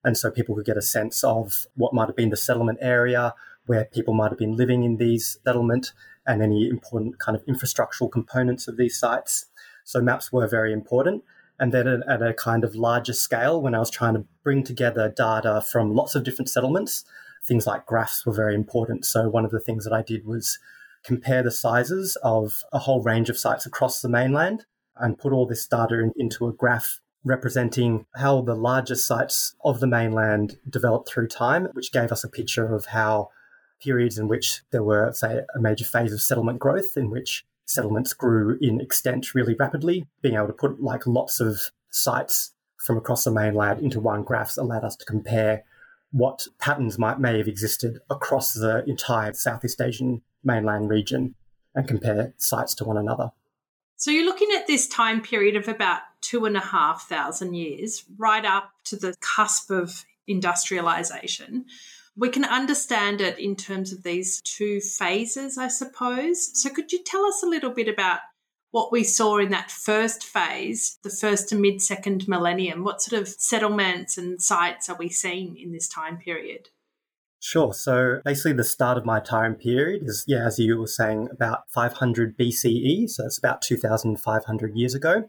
And 0.04 0.18
so 0.18 0.32
people 0.32 0.56
could 0.56 0.66
get 0.66 0.78
a 0.78 0.82
sense 0.82 1.24
of 1.24 1.68
what 1.76 1.94
might 1.94 2.08
have 2.08 2.16
been 2.16 2.32
the 2.32 2.38
settlement 2.38 2.80
area, 2.82 3.34
where 3.66 3.86
people 3.86 4.14
might 4.14 4.30
have 4.30 4.38
been 4.38 4.58
living 4.58 4.84
in 4.84 4.98
these 4.98 5.38
settlement, 5.46 5.94
and 6.26 6.42
any 6.42 6.68
important 6.68 7.20
kind 7.20 7.38
of 7.38 7.46
infrastructural 7.46 8.12
components 8.12 8.68
of 8.68 8.78
these 8.78 8.98
sites. 8.98 9.46
So 9.84 10.02
maps 10.02 10.32
were 10.32 10.48
very 10.48 10.74
important. 10.74 11.24
And 11.60 11.74
then 11.74 12.04
at 12.08 12.22
a 12.22 12.34
kind 12.34 12.64
of 12.64 12.76
larger 12.76 13.14
scale, 13.14 13.62
when 13.62 13.76
I 13.76 13.80
was 13.80 13.90
trying 13.90 14.14
to 14.14 14.26
bring 14.44 14.64
together 14.64 15.10
data 15.10 15.62
from 15.62 15.94
lots 15.94 16.16
of 16.16 16.24
different 16.24 16.50
settlements, 16.50 17.04
things 17.46 17.68
like 17.68 17.86
graphs 17.86 18.26
were 18.26 18.34
very 18.34 18.56
important. 18.56 19.06
So 19.06 19.30
one 19.30 19.44
of 19.44 19.52
the 19.52 19.60
things 19.60 19.84
that 19.84 19.94
I 19.94 20.02
did 20.02 20.26
was 20.26 20.58
compare 21.04 21.44
the 21.44 21.52
sizes 21.52 22.18
of 22.24 22.64
a 22.72 22.80
whole 22.80 23.02
range 23.02 23.30
of 23.30 23.38
sites 23.38 23.66
across 23.66 24.02
the 24.02 24.10
mainland 24.10 24.66
and 24.96 25.18
put 25.18 25.34
all 25.34 25.46
this 25.46 25.68
data 25.68 26.00
in, 26.00 26.14
into 26.16 26.48
a 26.48 26.54
graph 26.54 27.00
representing 27.24 28.06
how 28.16 28.42
the 28.42 28.56
largest 28.56 29.06
sites 29.06 29.56
of 29.64 29.80
the 29.80 29.88
mainland 29.88 30.58
developed 30.70 31.10
through 31.10 31.28
time, 31.28 31.68
which 31.74 31.92
gave 31.92 32.12
us 32.12 32.24
a 32.24 32.30
picture 32.30 32.74
of 32.74 32.88
how 32.88 33.30
periods 33.82 34.18
in 34.18 34.28
which 34.28 34.62
there 34.72 34.84
were, 34.84 35.12
say, 35.12 35.42
a 35.56 35.60
major 35.60 35.86
phase 35.86 36.14
of 36.14 36.22
settlement 36.22 36.60
growth 36.60 36.96
in 36.96 37.10
which 37.10 37.46
settlements 37.70 38.14
grew 38.14 38.58
in 38.62 38.82
extent 38.82 39.36
really 39.36 39.56
rapidly. 39.60 40.08
Being 40.22 40.36
able 40.36 40.48
to 40.48 40.54
put 40.54 40.82
like 40.82 41.06
lots 41.06 41.40
of 41.40 41.60
sites 41.90 42.54
from 42.78 42.98
across 42.98 43.24
the 43.24 43.32
mainland 43.32 43.82
into 43.82 44.00
one 44.00 44.24
graph 44.24 44.58
allowed 44.58 44.84
us 44.84 44.96
to 44.96 45.06
compare 45.06 45.64
what 46.12 46.48
patterns 46.58 46.98
might 46.98 47.20
may 47.20 47.38
have 47.38 47.48
existed 47.48 48.00
across 48.10 48.54
the 48.54 48.84
entire 48.88 49.34
Southeast 49.34 49.80
Asian 49.82 50.22
mainland 50.44 50.90
region 50.90 51.36
and 51.76 51.88
compare 51.88 52.34
sites 52.38 52.74
to 52.76 52.84
one 52.84 52.98
another. 52.98 53.32
So 53.96 54.12
you're 54.12 54.26
looking 54.26 54.50
at 54.56 54.66
this 54.66 54.88
time 54.88 55.22
period 55.22 55.56
of 55.56 55.68
about 55.68 56.02
two 56.22 56.46
and 56.46 56.58
a 56.58 56.62
half 56.62 57.08
thousand 57.08 57.54
years, 57.54 58.06
right 58.18 58.46
up 58.46 58.72
to 58.86 58.96
the 58.96 59.16
cusp 59.20 59.70
of 59.70 60.06
industrialization. 60.26 61.66
We 62.20 62.30
can 62.30 62.44
understand 62.44 63.22
it 63.22 63.40
in 63.40 63.56
terms 63.56 63.94
of 63.94 64.04
these 64.04 64.42
two 64.42 64.82
phases, 64.82 65.58
I 65.58 65.70
suppose. 65.70 66.52
So 66.62 66.70
could 66.70 66.92
you 66.92 67.02
tell 67.02 67.24
us 67.26 67.42
a 67.42 67.48
little 67.48 67.70
bit 67.70 67.88
about 67.88 68.20
what 68.72 68.92
we 68.92 69.06
saw 69.06 69.38
in 69.38 69.52
that 69.52 69.72
first 69.72 70.26
phase, 70.26 71.00
the 71.02 71.10
first 71.10 71.48
to 71.50 71.56
mid 71.56 71.82
second 71.82 72.28
millennium? 72.28 72.84
What 72.84 73.02
sort 73.02 73.22
of 73.22 73.30
settlements 73.30 74.18
and 74.18 74.42
sites 74.42 74.90
are 74.90 74.98
we 74.98 75.08
seeing 75.08 75.56
in 75.58 75.72
this 75.72 75.88
time 75.88 76.18
period? 76.18 76.68
Sure. 77.40 77.74
So 77.74 78.20
basically, 78.26 78.52
the 78.52 78.66
start 78.66 78.98
of 78.98 79.06
my 79.06 79.22
time 79.22 79.56
period 79.56 80.04
is, 80.04 80.26
yeah, 80.28 80.46
as 80.46 80.60
you 80.60 80.78
were 80.78 80.88
saying, 80.88 81.30
about 81.32 81.70
500 81.70 82.38
BCE. 82.38 83.10
So 83.10 83.26
it's 83.26 83.38
about 83.38 83.62
2,500 83.62 84.76
years 84.76 84.94
ago. 84.94 85.24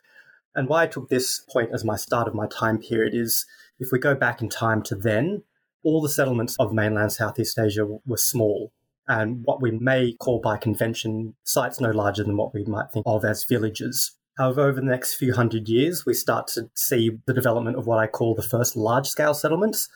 And 0.56 0.68
why 0.68 0.82
I 0.82 0.86
took 0.88 1.08
this 1.08 1.38
point 1.38 1.70
as 1.72 1.84
my 1.84 1.94
start 1.94 2.26
of 2.26 2.34
my 2.34 2.48
time 2.48 2.78
period 2.78 3.14
is 3.14 3.46
if 3.78 3.92
we 3.92 4.00
go 4.00 4.16
back 4.16 4.42
in 4.42 4.48
time 4.48 4.82
to 4.82 4.96
then, 4.96 5.44
all 5.82 6.00
the 6.00 6.08
settlements 6.08 6.56
of 6.58 6.72
mainland 6.72 7.12
Southeast 7.12 7.58
Asia 7.58 7.86
were 7.86 8.16
small 8.16 8.72
and 9.08 9.44
what 9.44 9.60
we 9.60 9.72
may 9.72 10.12
call 10.12 10.40
by 10.40 10.56
convention 10.56 11.34
sites 11.42 11.80
no 11.80 11.90
larger 11.90 12.22
than 12.22 12.36
what 12.36 12.54
we 12.54 12.64
might 12.64 12.92
think 12.92 13.02
of 13.06 13.24
as 13.24 13.44
villages. 13.44 14.12
However, 14.38 14.62
over 14.62 14.80
the 14.80 14.86
next 14.86 15.14
few 15.14 15.34
hundred 15.34 15.68
years, 15.68 16.06
we 16.06 16.14
start 16.14 16.46
to 16.54 16.70
see 16.74 17.18
the 17.26 17.34
development 17.34 17.76
of 17.76 17.86
what 17.86 17.98
I 17.98 18.06
call 18.06 18.34
the 18.34 18.42
first 18.42 18.76
large 18.76 19.08
scale 19.08 19.34
settlements. 19.34 19.88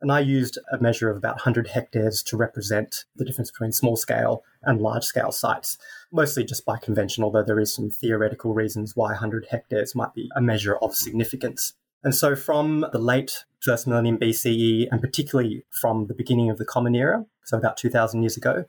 And 0.00 0.10
I 0.12 0.20
used 0.20 0.56
a 0.72 0.78
measure 0.78 1.10
of 1.10 1.16
about 1.16 1.34
100 1.34 1.68
hectares 1.68 2.22
to 2.22 2.36
represent 2.36 3.04
the 3.16 3.24
difference 3.24 3.50
between 3.50 3.72
small 3.72 3.96
scale 3.96 4.44
and 4.62 4.80
large 4.80 5.04
scale 5.04 5.32
sites, 5.32 5.76
mostly 6.12 6.44
just 6.44 6.64
by 6.64 6.78
convention, 6.78 7.24
although 7.24 7.42
there 7.42 7.60
is 7.60 7.74
some 7.74 7.90
theoretical 7.90 8.54
reasons 8.54 8.94
why 8.94 9.08
100 9.08 9.48
hectares 9.50 9.94
might 9.94 10.14
be 10.14 10.30
a 10.34 10.40
measure 10.40 10.76
of 10.76 10.94
significance. 10.94 11.74
And 12.02 12.14
so 12.14 12.34
from 12.34 12.86
the 12.92 12.98
late 12.98 13.44
first 13.60 13.86
millennium 13.86 14.18
BCE, 14.18 14.88
and 14.90 15.00
particularly 15.00 15.64
from 15.70 16.06
the 16.06 16.14
beginning 16.14 16.50
of 16.50 16.58
the 16.58 16.64
Common 16.64 16.94
Era, 16.94 17.26
so 17.44 17.58
about 17.58 17.76
2,000 17.76 18.22
years 18.22 18.36
ago, 18.36 18.64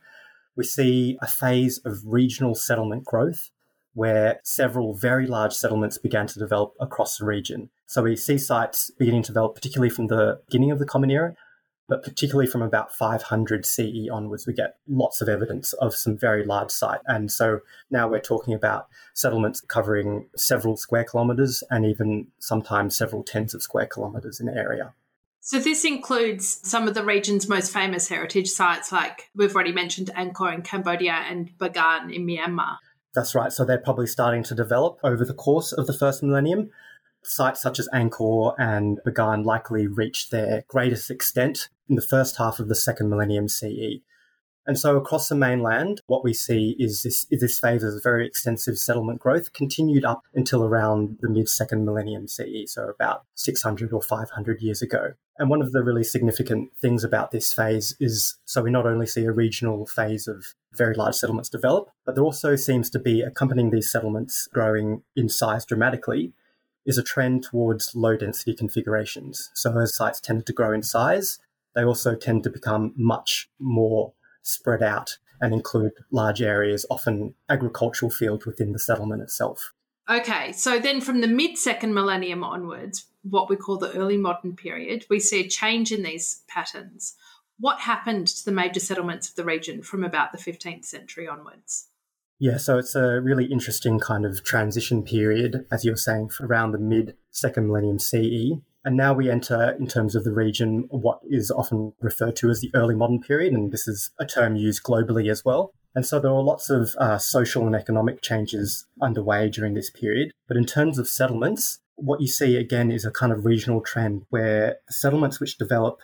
we 0.55 0.65
see 0.65 1.17
a 1.21 1.27
phase 1.27 1.77
of 1.85 2.01
regional 2.05 2.55
settlement 2.55 3.05
growth 3.05 3.51
where 3.93 4.39
several 4.43 4.93
very 4.93 5.27
large 5.27 5.53
settlements 5.53 5.97
began 5.97 6.27
to 6.27 6.39
develop 6.39 6.73
across 6.79 7.17
the 7.17 7.25
region. 7.25 7.69
So 7.85 8.03
we 8.03 8.15
see 8.15 8.37
sites 8.37 8.89
beginning 8.97 9.23
to 9.23 9.27
develop, 9.27 9.55
particularly 9.55 9.89
from 9.89 10.07
the 10.07 10.41
beginning 10.45 10.71
of 10.71 10.79
the 10.79 10.85
Common 10.85 11.11
Era, 11.11 11.35
but 11.87 12.03
particularly 12.03 12.49
from 12.49 12.61
about 12.61 12.93
500 12.93 13.65
CE 13.65 14.07
onwards, 14.11 14.47
we 14.47 14.53
get 14.53 14.77
lots 14.87 15.21
of 15.21 15.27
evidence 15.27 15.73
of 15.73 15.93
some 15.93 16.17
very 16.17 16.45
large 16.45 16.71
sites. 16.71 17.03
And 17.07 17.31
so 17.31 17.59
now 17.89 18.07
we're 18.07 18.19
talking 18.19 18.53
about 18.53 18.87
settlements 19.13 19.61
covering 19.61 20.27
several 20.35 20.77
square 20.77 21.03
kilometres 21.03 21.63
and 21.69 21.85
even 21.85 22.27
sometimes 22.39 22.95
several 22.95 23.23
tens 23.23 23.53
of 23.53 23.61
square 23.61 23.87
kilometres 23.87 24.39
in 24.39 24.47
area. 24.47 24.93
So, 25.43 25.57
this 25.57 25.83
includes 25.83 26.61
some 26.69 26.87
of 26.87 26.93
the 26.93 27.03
region's 27.03 27.49
most 27.49 27.73
famous 27.73 28.07
heritage 28.07 28.47
sites, 28.47 28.91
like 28.91 29.31
we've 29.35 29.53
already 29.55 29.71
mentioned 29.71 30.11
Angkor 30.15 30.53
in 30.53 30.61
Cambodia 30.61 31.13
and 31.27 31.51
Bagan 31.57 32.13
in 32.13 32.27
Myanmar. 32.27 32.77
That's 33.15 33.33
right. 33.33 33.51
So, 33.51 33.65
they're 33.65 33.79
probably 33.79 34.05
starting 34.05 34.43
to 34.43 34.55
develop 34.55 34.99
over 35.03 35.25
the 35.25 35.33
course 35.33 35.71
of 35.71 35.87
the 35.87 35.93
first 35.93 36.21
millennium. 36.21 36.69
Sites 37.23 37.61
such 37.61 37.79
as 37.79 37.89
Angkor 37.93 38.55
and 38.57 38.99
Bagan 39.05 39.45
likely 39.45 39.87
reached 39.87 40.31
their 40.31 40.63
greatest 40.67 41.11
extent 41.11 41.69
in 41.87 41.95
the 41.95 42.01
first 42.01 42.37
half 42.37 42.59
of 42.59 42.67
the 42.67 42.75
second 42.75 43.09
millennium 43.09 43.47
CE. 43.47 44.01
And 44.67 44.77
so 44.77 44.95
across 44.95 45.27
the 45.27 45.35
mainland, 45.35 46.01
what 46.05 46.23
we 46.23 46.33
see 46.33 46.75
is 46.77 47.01
this, 47.01 47.25
is 47.31 47.41
this 47.41 47.59
phase 47.59 47.83
of 47.83 48.01
very 48.03 48.27
extensive 48.27 48.77
settlement 48.77 49.19
growth 49.19 49.53
continued 49.53 50.05
up 50.05 50.21
until 50.35 50.63
around 50.63 51.17
the 51.21 51.29
mid 51.29 51.49
second 51.49 51.83
millennium 51.83 52.27
CE, 52.27 52.65
so 52.67 52.87
about 52.87 53.25
600 53.35 53.91
or 53.91 54.01
500 54.01 54.61
years 54.61 54.81
ago. 54.81 55.13
And 55.39 55.49
one 55.49 55.61
of 55.63 55.71
the 55.71 55.83
really 55.83 56.03
significant 56.03 56.69
things 56.79 57.03
about 57.03 57.31
this 57.31 57.51
phase 57.51 57.95
is 57.99 58.37
so 58.45 58.61
we 58.61 58.69
not 58.69 58.85
only 58.85 59.07
see 59.07 59.25
a 59.25 59.31
regional 59.31 59.87
phase 59.87 60.27
of 60.27 60.53
very 60.73 60.93
large 60.93 61.15
settlements 61.15 61.49
develop, 61.49 61.89
but 62.05 62.13
there 62.13 62.23
also 62.23 62.55
seems 62.55 62.89
to 62.91 62.99
be 62.99 63.21
accompanying 63.21 63.71
these 63.71 63.91
settlements 63.91 64.47
growing 64.53 65.01
in 65.15 65.27
size 65.27 65.65
dramatically 65.65 66.33
is 66.85 66.97
a 66.97 67.03
trend 67.03 67.43
towards 67.43 67.95
low 67.95 68.17
density 68.17 68.53
configurations. 68.53 69.51
So 69.53 69.77
as 69.79 69.95
sites 69.95 70.19
tended 70.19 70.45
to 70.47 70.53
grow 70.53 70.73
in 70.73 70.83
size, 70.83 71.39
they 71.75 71.83
also 71.83 72.15
tend 72.15 72.43
to 72.43 72.49
become 72.49 72.93
much 72.95 73.49
more 73.59 74.13
spread 74.41 74.81
out 74.81 75.17
and 75.39 75.53
include 75.53 75.93
large 76.11 76.41
areas, 76.41 76.85
often 76.89 77.33
agricultural 77.49 78.11
fields 78.11 78.45
within 78.45 78.73
the 78.73 78.79
settlement 78.79 79.21
itself. 79.21 79.73
Okay, 80.09 80.51
so 80.51 80.79
then 80.79 81.01
from 81.01 81.21
the 81.21 81.27
mid 81.27 81.57
second 81.57 81.93
millennium 81.93 82.43
onwards, 82.43 83.05
what 83.23 83.49
we 83.49 83.55
call 83.55 83.77
the 83.77 83.93
early 83.93 84.17
modern 84.17 84.55
period, 84.55 85.05
we 85.09 85.19
see 85.19 85.41
a 85.41 85.47
change 85.47 85.91
in 85.91 86.03
these 86.03 86.41
patterns. 86.47 87.15
What 87.59 87.79
happened 87.79 88.27
to 88.27 88.45
the 88.45 88.51
major 88.51 88.79
settlements 88.79 89.29
of 89.29 89.35
the 89.35 89.45
region 89.45 89.83
from 89.83 90.03
about 90.03 90.31
the 90.31 90.37
15th 90.37 90.85
century 90.85 91.27
onwards? 91.27 91.87
Yeah, 92.41 92.57
so 92.57 92.79
it's 92.79 92.95
a 92.95 93.21
really 93.21 93.45
interesting 93.45 93.99
kind 93.99 94.25
of 94.25 94.43
transition 94.43 95.03
period, 95.03 95.67
as 95.71 95.85
you 95.85 95.91
were 95.91 95.95
saying, 95.95 96.31
around 96.39 96.71
the 96.71 96.79
mid 96.79 97.15
second 97.29 97.67
millennium 97.67 97.99
CE. 97.99 98.57
And 98.83 98.97
now 98.97 99.13
we 99.13 99.29
enter, 99.29 99.77
in 99.79 99.85
terms 99.85 100.15
of 100.15 100.23
the 100.23 100.33
region, 100.33 100.87
what 100.89 101.19
is 101.29 101.51
often 101.51 101.93
referred 102.01 102.35
to 102.37 102.49
as 102.49 102.59
the 102.59 102.71
early 102.73 102.95
modern 102.95 103.21
period. 103.21 103.53
And 103.53 103.71
this 103.71 103.87
is 103.87 104.09
a 104.17 104.25
term 104.25 104.55
used 104.55 104.81
globally 104.81 105.29
as 105.29 105.45
well. 105.45 105.75
And 105.93 106.03
so 106.03 106.19
there 106.19 106.33
were 106.33 106.41
lots 106.41 106.71
of 106.71 106.95
uh, 106.97 107.19
social 107.19 107.67
and 107.67 107.75
economic 107.75 108.23
changes 108.23 108.87
underway 108.99 109.47
during 109.47 109.75
this 109.75 109.91
period. 109.91 110.31
But 110.47 110.57
in 110.57 110.65
terms 110.65 110.97
of 110.97 111.07
settlements, 111.07 111.77
what 111.93 112.21
you 112.21 112.27
see 112.27 112.57
again 112.57 112.91
is 112.91 113.05
a 113.05 113.11
kind 113.11 113.31
of 113.31 113.45
regional 113.45 113.81
trend 113.81 114.23
where 114.31 114.77
settlements 114.89 115.39
which 115.39 115.59
develop 115.59 115.99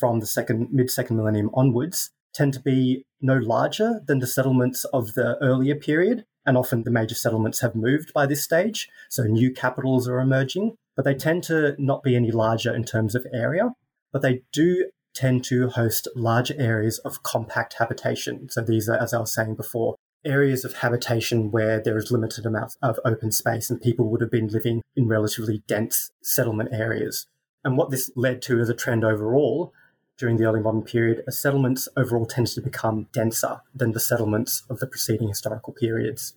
from 0.00 0.18
the 0.18 0.26
second 0.26 0.70
mid 0.72 0.90
second 0.90 1.16
millennium 1.16 1.48
onwards 1.54 2.10
tend 2.36 2.52
to 2.54 2.60
be 2.60 3.04
no 3.20 3.36
larger 3.36 4.00
than 4.06 4.18
the 4.18 4.26
settlements 4.26 4.84
of 4.86 5.14
the 5.14 5.36
earlier 5.42 5.74
period. 5.74 6.24
And 6.44 6.56
often 6.56 6.84
the 6.84 6.90
major 6.90 7.14
settlements 7.14 7.60
have 7.60 7.74
moved 7.74 8.12
by 8.12 8.26
this 8.26 8.44
stage. 8.44 8.88
So 9.08 9.24
new 9.24 9.52
capitals 9.52 10.06
are 10.06 10.20
emerging, 10.20 10.76
but 10.94 11.04
they 11.04 11.14
tend 11.14 11.42
to 11.44 11.74
not 11.78 12.02
be 12.04 12.14
any 12.14 12.30
larger 12.30 12.72
in 12.72 12.84
terms 12.84 13.14
of 13.14 13.26
area. 13.32 13.70
But 14.12 14.22
they 14.22 14.42
do 14.52 14.90
tend 15.14 15.44
to 15.44 15.70
host 15.70 16.06
large 16.14 16.52
areas 16.52 16.98
of 16.98 17.22
compact 17.22 17.76
habitation. 17.78 18.48
So 18.50 18.60
these 18.60 18.88
are, 18.88 18.96
as 18.96 19.12
I 19.14 19.18
was 19.18 19.34
saying 19.34 19.56
before, 19.56 19.96
areas 20.24 20.64
of 20.64 20.74
habitation 20.74 21.50
where 21.50 21.80
there 21.82 21.96
is 21.96 22.10
limited 22.10 22.44
amounts 22.44 22.76
of 22.82 23.00
open 23.04 23.32
space 23.32 23.70
and 23.70 23.80
people 23.80 24.10
would 24.10 24.20
have 24.20 24.30
been 24.30 24.48
living 24.48 24.82
in 24.94 25.08
relatively 25.08 25.62
dense 25.66 26.10
settlement 26.22 26.70
areas. 26.72 27.26
And 27.64 27.76
what 27.76 27.90
this 27.90 28.10
led 28.14 28.42
to 28.42 28.60
as 28.60 28.68
a 28.68 28.74
trend 28.74 29.04
overall 29.04 29.72
during 30.18 30.36
the 30.36 30.44
early 30.44 30.60
modern 30.60 30.82
period, 30.82 31.22
a 31.26 31.32
settlements 31.32 31.88
overall 31.96 32.26
tends 32.26 32.54
to 32.54 32.60
become 32.60 33.08
denser 33.12 33.60
than 33.74 33.92
the 33.92 34.00
settlements 34.00 34.62
of 34.70 34.78
the 34.78 34.86
preceding 34.86 35.28
historical 35.28 35.72
periods. 35.72 36.34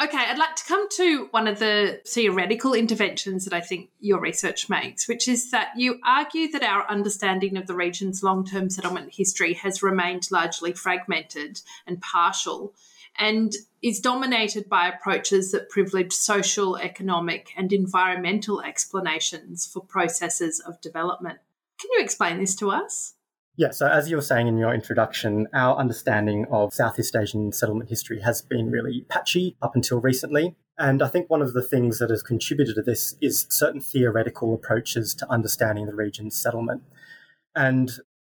Okay, 0.00 0.16
I'd 0.16 0.38
like 0.38 0.54
to 0.54 0.64
come 0.64 0.88
to 0.90 1.26
one 1.32 1.48
of 1.48 1.58
the 1.58 2.00
theoretical 2.06 2.72
interventions 2.72 3.44
that 3.44 3.52
I 3.52 3.60
think 3.60 3.90
your 3.98 4.20
research 4.20 4.68
makes, 4.68 5.08
which 5.08 5.26
is 5.26 5.50
that 5.50 5.70
you 5.76 5.98
argue 6.06 6.48
that 6.52 6.62
our 6.62 6.88
understanding 6.88 7.56
of 7.56 7.66
the 7.66 7.74
region's 7.74 8.22
long 8.22 8.46
term 8.46 8.70
settlement 8.70 9.14
history 9.14 9.54
has 9.54 9.82
remained 9.82 10.30
largely 10.30 10.72
fragmented 10.72 11.62
and 11.84 12.00
partial 12.00 12.74
and 13.18 13.52
is 13.82 13.98
dominated 13.98 14.68
by 14.68 14.88
approaches 14.88 15.50
that 15.50 15.68
privilege 15.68 16.12
social, 16.12 16.76
economic, 16.76 17.52
and 17.56 17.72
environmental 17.72 18.62
explanations 18.62 19.66
for 19.66 19.80
processes 19.80 20.60
of 20.60 20.80
development. 20.80 21.40
Can 21.80 21.90
you 21.92 22.02
explain 22.02 22.38
this 22.38 22.54
to 22.56 22.70
us? 22.70 23.14
Yeah, 23.56 23.70
so 23.70 23.88
as 23.88 24.08
you 24.08 24.16
were 24.16 24.22
saying 24.22 24.46
in 24.46 24.56
your 24.56 24.72
introduction, 24.72 25.48
our 25.52 25.76
understanding 25.76 26.46
of 26.50 26.72
Southeast 26.72 27.16
Asian 27.16 27.50
settlement 27.50 27.90
history 27.90 28.20
has 28.20 28.40
been 28.40 28.70
really 28.70 29.04
patchy 29.08 29.56
up 29.60 29.74
until 29.74 30.00
recently. 30.00 30.54
And 30.78 31.02
I 31.02 31.08
think 31.08 31.28
one 31.28 31.42
of 31.42 31.54
the 31.54 31.62
things 31.62 31.98
that 31.98 32.10
has 32.10 32.22
contributed 32.22 32.76
to 32.76 32.82
this 32.82 33.16
is 33.20 33.46
certain 33.50 33.80
theoretical 33.80 34.54
approaches 34.54 35.12
to 35.16 35.28
understanding 35.28 35.86
the 35.86 35.94
region's 35.94 36.36
settlement. 36.36 36.82
And 37.56 37.90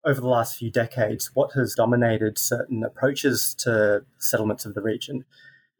over 0.04 0.20
the 0.20 0.28
last 0.28 0.56
few 0.56 0.70
decades, 0.70 1.32
what 1.34 1.52
has 1.54 1.74
dominated 1.74 2.38
certain 2.38 2.84
approaches 2.84 3.54
to 3.58 4.04
settlements 4.18 4.64
of 4.64 4.74
the 4.74 4.82
region 4.82 5.24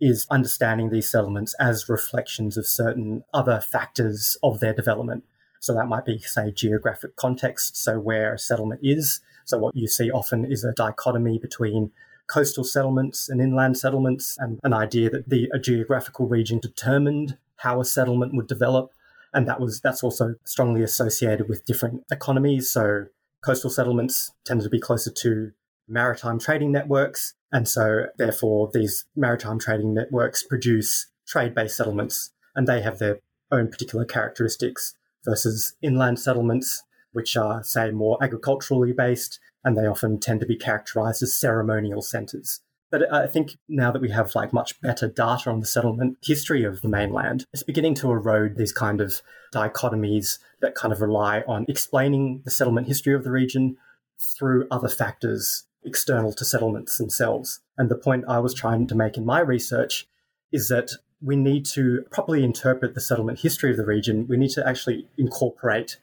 is 0.00 0.26
understanding 0.30 0.90
these 0.90 1.08
settlements 1.10 1.54
as 1.60 1.88
reflections 1.88 2.56
of 2.56 2.66
certain 2.66 3.22
other 3.32 3.60
factors 3.60 4.36
of 4.42 4.58
their 4.58 4.74
development. 4.74 5.22
So 5.60 5.74
that 5.74 5.86
might 5.86 6.04
be, 6.04 6.18
say, 6.18 6.50
geographic 6.50 7.16
context, 7.16 7.76
so 7.76 7.98
where 7.98 8.34
a 8.34 8.38
settlement 8.38 8.80
is. 8.82 9.20
So 9.44 9.58
what 9.58 9.76
you 9.76 9.88
see 9.88 10.10
often 10.10 10.44
is 10.44 10.64
a 10.64 10.72
dichotomy 10.72 11.38
between 11.38 11.90
coastal 12.28 12.64
settlements 12.64 13.28
and 13.28 13.40
inland 13.40 13.78
settlements, 13.78 14.36
and 14.38 14.60
an 14.62 14.74
idea 14.74 15.10
that 15.10 15.28
the 15.28 15.50
a 15.52 15.58
geographical 15.58 16.28
region 16.28 16.58
determined 16.58 17.38
how 17.56 17.80
a 17.80 17.84
settlement 17.84 18.34
would 18.34 18.46
develop. 18.46 18.92
And 19.32 19.48
that 19.48 19.60
was 19.60 19.80
that's 19.80 20.02
also 20.02 20.34
strongly 20.44 20.82
associated 20.82 21.48
with 21.48 21.64
different 21.64 22.04
economies. 22.10 22.70
So 22.70 23.06
coastal 23.42 23.70
settlements 23.70 24.32
tended 24.44 24.64
to 24.64 24.70
be 24.70 24.80
closer 24.80 25.10
to 25.10 25.52
maritime 25.88 26.38
trading 26.38 26.72
networks. 26.72 27.34
And 27.50 27.66
so 27.66 28.06
therefore 28.18 28.70
these 28.72 29.06
maritime 29.16 29.58
trading 29.58 29.94
networks 29.94 30.42
produce 30.42 31.06
trade-based 31.26 31.76
settlements 31.76 32.30
and 32.54 32.66
they 32.66 32.82
have 32.82 32.98
their 32.98 33.20
own 33.50 33.68
particular 33.68 34.04
characteristics 34.04 34.94
versus 35.28 35.74
inland 35.82 36.18
settlements, 36.18 36.82
which 37.12 37.36
are, 37.36 37.62
say, 37.62 37.90
more 37.90 38.16
agriculturally 38.22 38.92
based, 38.92 39.38
and 39.62 39.76
they 39.76 39.86
often 39.86 40.18
tend 40.18 40.40
to 40.40 40.46
be 40.46 40.56
characterized 40.56 41.22
as 41.22 41.38
ceremonial 41.38 42.00
centers. 42.00 42.60
But 42.90 43.12
I 43.12 43.26
think 43.26 43.58
now 43.68 43.92
that 43.92 44.00
we 44.00 44.10
have 44.10 44.34
like 44.34 44.54
much 44.54 44.80
better 44.80 45.08
data 45.08 45.50
on 45.50 45.60
the 45.60 45.66
settlement 45.66 46.16
history 46.22 46.64
of 46.64 46.80
the 46.80 46.88
mainland, 46.88 47.44
it's 47.52 47.62
beginning 47.62 47.94
to 47.96 48.10
erode 48.10 48.56
these 48.56 48.72
kind 48.72 49.02
of 49.02 49.20
dichotomies 49.54 50.38
that 50.62 50.74
kind 50.74 50.92
of 50.92 51.02
rely 51.02 51.42
on 51.46 51.66
explaining 51.68 52.40
the 52.46 52.50
settlement 52.50 52.86
history 52.86 53.12
of 53.12 53.24
the 53.24 53.30
region 53.30 53.76
through 54.18 54.66
other 54.70 54.88
factors 54.88 55.64
external 55.84 56.32
to 56.32 56.44
settlements 56.44 56.96
themselves. 56.96 57.60
And 57.76 57.90
the 57.90 57.96
point 57.96 58.24
I 58.26 58.38
was 58.38 58.54
trying 58.54 58.86
to 58.86 58.94
make 58.94 59.18
in 59.18 59.26
my 59.26 59.40
research 59.40 60.08
is 60.50 60.68
that 60.68 60.92
we 61.20 61.36
need 61.36 61.64
to 61.66 62.04
properly 62.10 62.44
interpret 62.44 62.94
the 62.94 63.00
settlement 63.00 63.40
history 63.40 63.70
of 63.70 63.76
the 63.76 63.84
region. 63.84 64.26
We 64.28 64.36
need 64.36 64.50
to 64.50 64.66
actually 64.66 65.08
incorporate 65.16 65.98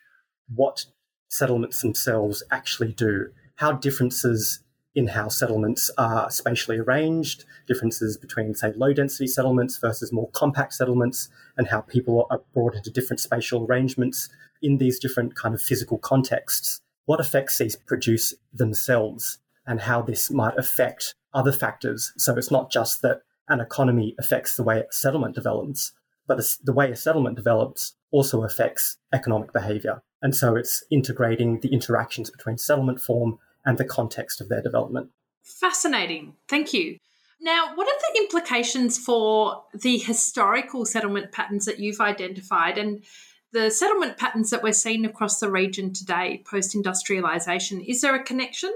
what 0.54 0.86
settlements 1.30 1.82
themselves 1.82 2.44
actually 2.52 2.94
do, 2.94 3.30
how 3.56 3.74
differences 3.74 4.62
in 4.94 5.08
how 5.08 5.28
settlements 5.28 5.92
are 5.98 6.30
spatially 6.32 6.78
arranged, 6.78 7.44
differences 7.68 8.18
between, 8.18 8.56
say, 8.56 8.72
low 8.78 8.94
density 8.94 9.28
settlements 9.28 9.78
versus 9.78 10.14
more 10.14 10.30
compact 10.32 10.74
settlements, 10.74 11.30
and 11.58 11.68
how 11.68 11.82
people 11.82 12.28
are 12.30 12.42
brought 12.54 12.76
into 12.76 12.90
different 12.90 13.20
spatial 13.20 13.66
arrangements 13.66 14.30
in 14.62 14.78
these 14.78 14.98
different 14.98 15.36
kind 15.36 15.54
of 15.54 15.62
physical 15.62 15.98
contexts. 15.98 16.80
What 17.06 17.20
effects 17.20 17.58
these 17.58 17.76
produce 17.76 18.34
themselves, 18.54 19.40
and 19.68 19.82
how 19.82 20.02
this 20.02 20.32
might 20.32 20.58
affect 20.58 21.14
other 21.34 21.52
factors. 21.52 22.14
So 22.18 22.38
it's 22.38 22.52
not 22.52 22.72
just 22.72 23.02
that 23.02 23.22
an 23.48 23.60
economy 23.60 24.16
affects 24.20 24.56
the 24.56 24.64
way 24.64 24.80
a 24.80 24.92
settlement 24.92 25.36
develops, 25.36 25.94
but 26.28 26.40
the 26.64 26.74
way 26.74 26.92
a 26.92 26.96
settlement 26.96 27.36
develops 27.36 27.96
also 28.12 28.44
affects 28.44 28.98
economic 29.14 29.54
behavior. 29.54 30.02
And 30.22 30.36
so 30.36 30.56
it's 30.56 30.84
integrating 30.90 31.60
the 31.60 31.74
interactions 31.74 32.32
between 32.32 32.58
settlement 32.58 33.00
form 33.00 33.38
and 33.66 33.78
the 33.78 33.86
context 33.86 34.42
of 34.42 34.50
their 34.50 34.62
development. 34.62 35.10
Fascinating. 35.44 36.34
Thank 36.48 36.74
you. 36.74 36.98
Now, 37.40 37.76
what 37.76 37.88
are 37.88 38.00
the 38.14 38.20
implications 38.22 38.98
for 38.98 39.64
the 39.74 39.98
historical 39.98 40.86
settlement 40.86 41.32
patterns 41.32 41.66
that 41.66 41.80
you've 41.80 42.00
identified 42.00 42.78
and 42.78 43.04
the 43.52 43.70
settlement 43.70 44.18
patterns 44.18 44.50
that 44.50 44.64
we're 44.64 44.74
seeing 44.74 45.06
across 45.06 45.40
the 45.40 45.52
region 45.52 45.94
today, 45.94 46.44
post 46.50 46.74
industrialization? 46.74 47.82
Is 47.82 48.02
there 48.02 48.16
a 48.16 48.24
connection? 48.24 48.74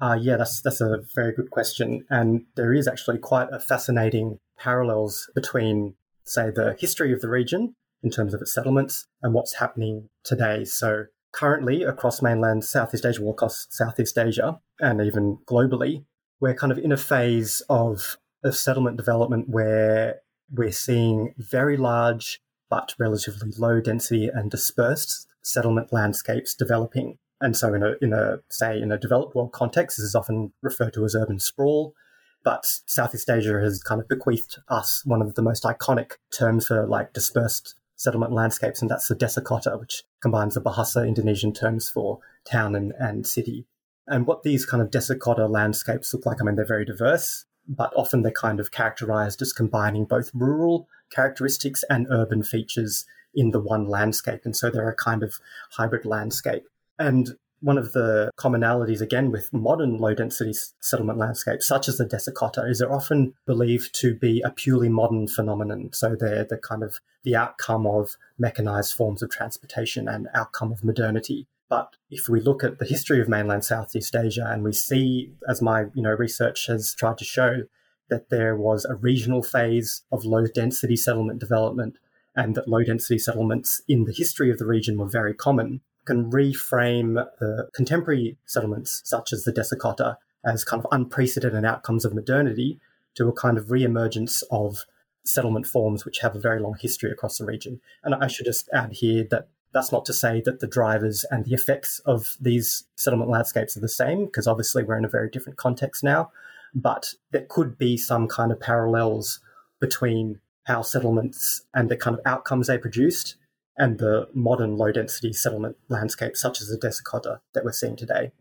Uh, 0.00 0.18
yeah, 0.20 0.36
that's 0.36 0.60
that's 0.60 0.80
a 0.80 1.00
very 1.14 1.32
good 1.32 1.50
question, 1.50 2.04
and 2.10 2.44
there 2.54 2.72
is 2.72 2.86
actually 2.86 3.18
quite 3.18 3.48
a 3.50 3.58
fascinating 3.58 4.38
parallels 4.58 5.30
between, 5.34 5.94
say, 6.24 6.50
the 6.50 6.76
history 6.78 7.12
of 7.12 7.20
the 7.20 7.28
region 7.28 7.74
in 8.02 8.10
terms 8.10 8.34
of 8.34 8.40
its 8.42 8.52
settlements 8.52 9.06
and 9.22 9.32
what's 9.32 9.54
happening 9.54 10.08
today. 10.22 10.64
So 10.64 11.06
currently 11.32 11.82
across 11.82 12.22
mainland 12.22 12.64
Southeast 12.64 13.06
Asia, 13.06 13.24
across 13.24 13.66
Southeast 13.70 14.18
Asia, 14.18 14.58
and 14.80 15.00
even 15.00 15.38
globally, 15.48 16.04
we're 16.40 16.54
kind 16.54 16.72
of 16.72 16.78
in 16.78 16.92
a 16.92 16.96
phase 16.96 17.62
of, 17.68 18.18
of 18.44 18.56
settlement 18.56 18.96
development 18.96 19.48
where 19.48 20.20
we're 20.52 20.72
seeing 20.72 21.34
very 21.38 21.76
large 21.76 22.40
but 22.68 22.94
relatively 22.98 23.52
low 23.58 23.80
density 23.80 24.28
and 24.32 24.50
dispersed 24.50 25.26
settlement 25.42 25.92
landscapes 25.92 26.54
developing. 26.54 27.18
And 27.40 27.56
so, 27.56 27.74
in 27.74 27.82
a, 27.82 27.94
in 28.00 28.12
a 28.12 28.38
say 28.48 28.80
in 28.80 28.92
a 28.92 28.98
developed 28.98 29.34
world 29.34 29.52
context, 29.52 29.96
this 29.96 30.04
is 30.04 30.14
often 30.14 30.52
referred 30.62 30.94
to 30.94 31.04
as 31.04 31.14
urban 31.14 31.38
sprawl. 31.38 31.94
But 32.42 32.64
Southeast 32.86 33.28
Asia 33.28 33.60
has 33.60 33.82
kind 33.82 34.00
of 34.00 34.08
bequeathed 34.08 34.58
us 34.68 35.02
one 35.04 35.20
of 35.20 35.34
the 35.34 35.42
most 35.42 35.64
iconic 35.64 36.12
terms 36.32 36.68
for 36.68 36.86
like 36.86 37.12
dispersed 37.12 37.74
settlement 37.96 38.32
landscapes, 38.32 38.80
and 38.80 38.90
that's 38.90 39.08
the 39.08 39.16
desa 39.16 39.42
kota, 39.42 39.76
which 39.78 40.04
combines 40.20 40.54
the 40.54 40.60
Bahasa 40.60 41.06
Indonesian 41.06 41.52
terms 41.52 41.88
for 41.88 42.20
town 42.44 42.74
and, 42.74 42.92
and 42.98 43.26
city. 43.26 43.66
And 44.06 44.26
what 44.26 44.44
these 44.44 44.64
kind 44.64 44.82
of 44.82 44.90
desa 44.90 45.18
kota 45.18 45.46
landscapes 45.46 46.14
look 46.14 46.24
like, 46.24 46.40
I 46.40 46.44
mean, 46.44 46.54
they're 46.54 46.64
very 46.64 46.84
diverse, 46.84 47.46
but 47.66 47.92
often 47.96 48.22
they're 48.22 48.30
kind 48.30 48.60
of 48.60 48.70
characterized 48.70 49.42
as 49.42 49.52
combining 49.52 50.04
both 50.04 50.30
rural 50.32 50.88
characteristics 51.10 51.84
and 51.90 52.06
urban 52.10 52.42
features 52.42 53.06
in 53.34 53.50
the 53.50 53.60
one 53.60 53.86
landscape. 53.86 54.42
And 54.44 54.56
so 54.56 54.70
they're 54.70 54.88
a 54.88 54.94
kind 54.94 55.22
of 55.22 55.40
hybrid 55.72 56.06
landscape. 56.06 56.66
And 56.98 57.36
one 57.60 57.78
of 57.78 57.92
the 57.92 58.30
commonalities, 58.38 59.00
again, 59.00 59.30
with 59.30 59.52
modern 59.52 59.98
low 59.98 60.14
density 60.14 60.54
settlement 60.80 61.18
landscapes, 61.18 61.66
such 61.66 61.88
as 61.88 61.98
the 61.98 62.04
desa 62.04 62.32
kota, 62.34 62.62
is 62.66 62.78
they're 62.78 62.92
often 62.92 63.34
believed 63.46 63.94
to 64.00 64.14
be 64.14 64.42
a 64.42 64.50
purely 64.50 64.88
modern 64.88 65.26
phenomenon. 65.26 65.90
So 65.92 66.14
they're 66.14 66.44
the 66.44 66.58
kind 66.58 66.82
of 66.82 66.98
the 67.24 67.34
outcome 67.34 67.86
of 67.86 68.16
mechanized 68.38 68.92
forms 68.92 69.22
of 69.22 69.30
transportation 69.30 70.06
and 70.06 70.28
outcome 70.34 70.70
of 70.70 70.84
modernity. 70.84 71.46
But 71.68 71.96
if 72.10 72.28
we 72.28 72.40
look 72.40 72.62
at 72.62 72.78
the 72.78 72.84
history 72.84 73.20
of 73.20 73.28
mainland 73.28 73.64
Southeast 73.64 74.14
Asia 74.14 74.46
and 74.48 74.62
we 74.62 74.72
see, 74.72 75.32
as 75.48 75.60
my 75.60 75.86
you 75.94 76.02
know 76.02 76.12
research 76.12 76.66
has 76.66 76.94
tried 76.94 77.18
to 77.18 77.24
show, 77.24 77.62
that 78.08 78.30
there 78.30 78.54
was 78.54 78.84
a 78.84 78.94
regional 78.94 79.42
phase 79.42 80.04
of 80.12 80.24
low 80.24 80.46
density 80.46 80.96
settlement 80.96 81.40
development 81.40 81.96
and 82.36 82.54
that 82.54 82.68
low 82.68 82.84
density 82.84 83.18
settlements 83.18 83.80
in 83.88 84.04
the 84.04 84.12
history 84.12 84.50
of 84.50 84.58
the 84.58 84.66
region 84.66 84.98
were 84.98 85.08
very 85.08 85.34
common 85.34 85.80
can 86.06 86.30
reframe 86.30 87.26
the 87.40 87.68
contemporary 87.74 88.38
settlements, 88.46 89.02
such 89.04 89.32
as 89.32 89.44
the 89.44 89.52
desa 89.52 89.78
kota, 89.78 90.18
as 90.44 90.64
kind 90.64 90.82
of 90.82 90.88
unprecedented 90.92 91.64
outcomes 91.64 92.04
of 92.04 92.14
modernity 92.14 92.80
to 93.16 93.28
a 93.28 93.32
kind 93.32 93.58
of 93.58 93.70
re-emergence 93.70 94.42
of 94.50 94.84
settlement 95.24 95.66
forms 95.66 96.04
which 96.04 96.20
have 96.20 96.36
a 96.36 96.40
very 96.40 96.60
long 96.60 96.76
history 96.78 97.10
across 97.10 97.38
the 97.38 97.44
region. 97.44 97.80
And 98.04 98.14
I 98.14 98.28
should 98.28 98.46
just 98.46 98.68
add 98.72 98.92
here 98.92 99.26
that 99.30 99.48
that's 99.72 99.92
not 99.92 100.04
to 100.06 100.12
say 100.12 100.40
that 100.44 100.60
the 100.60 100.66
drivers 100.66 101.24
and 101.30 101.44
the 101.44 101.52
effects 101.52 102.00
of 102.06 102.36
these 102.40 102.84
settlement 102.94 103.30
landscapes 103.30 103.76
are 103.76 103.80
the 103.80 103.88
same, 103.88 104.26
because 104.26 104.46
obviously 104.46 104.84
we're 104.84 104.96
in 104.96 105.04
a 105.04 105.08
very 105.08 105.28
different 105.28 105.58
context 105.58 106.04
now. 106.04 106.30
But 106.74 107.14
there 107.32 107.46
could 107.48 107.76
be 107.76 107.96
some 107.96 108.28
kind 108.28 108.52
of 108.52 108.60
parallels 108.60 109.40
between 109.80 110.40
how 110.64 110.82
settlements 110.82 111.62
and 111.74 111.88
the 111.88 111.96
kind 111.96 112.16
of 112.16 112.22
outcomes 112.24 112.68
they 112.68 112.78
produced 112.78 113.36
and 113.76 113.98
the 113.98 114.28
modern 114.34 114.76
low 114.76 114.92
density 114.92 115.32
settlement 115.32 115.76
landscape, 115.88 116.36
such 116.36 116.60
as 116.60 116.68
the 116.68 116.78
desa 116.78 117.04
kota 117.04 117.40
that 117.54 117.64
we're 117.64 117.72
seeing 117.72 117.96
today. 117.96 118.32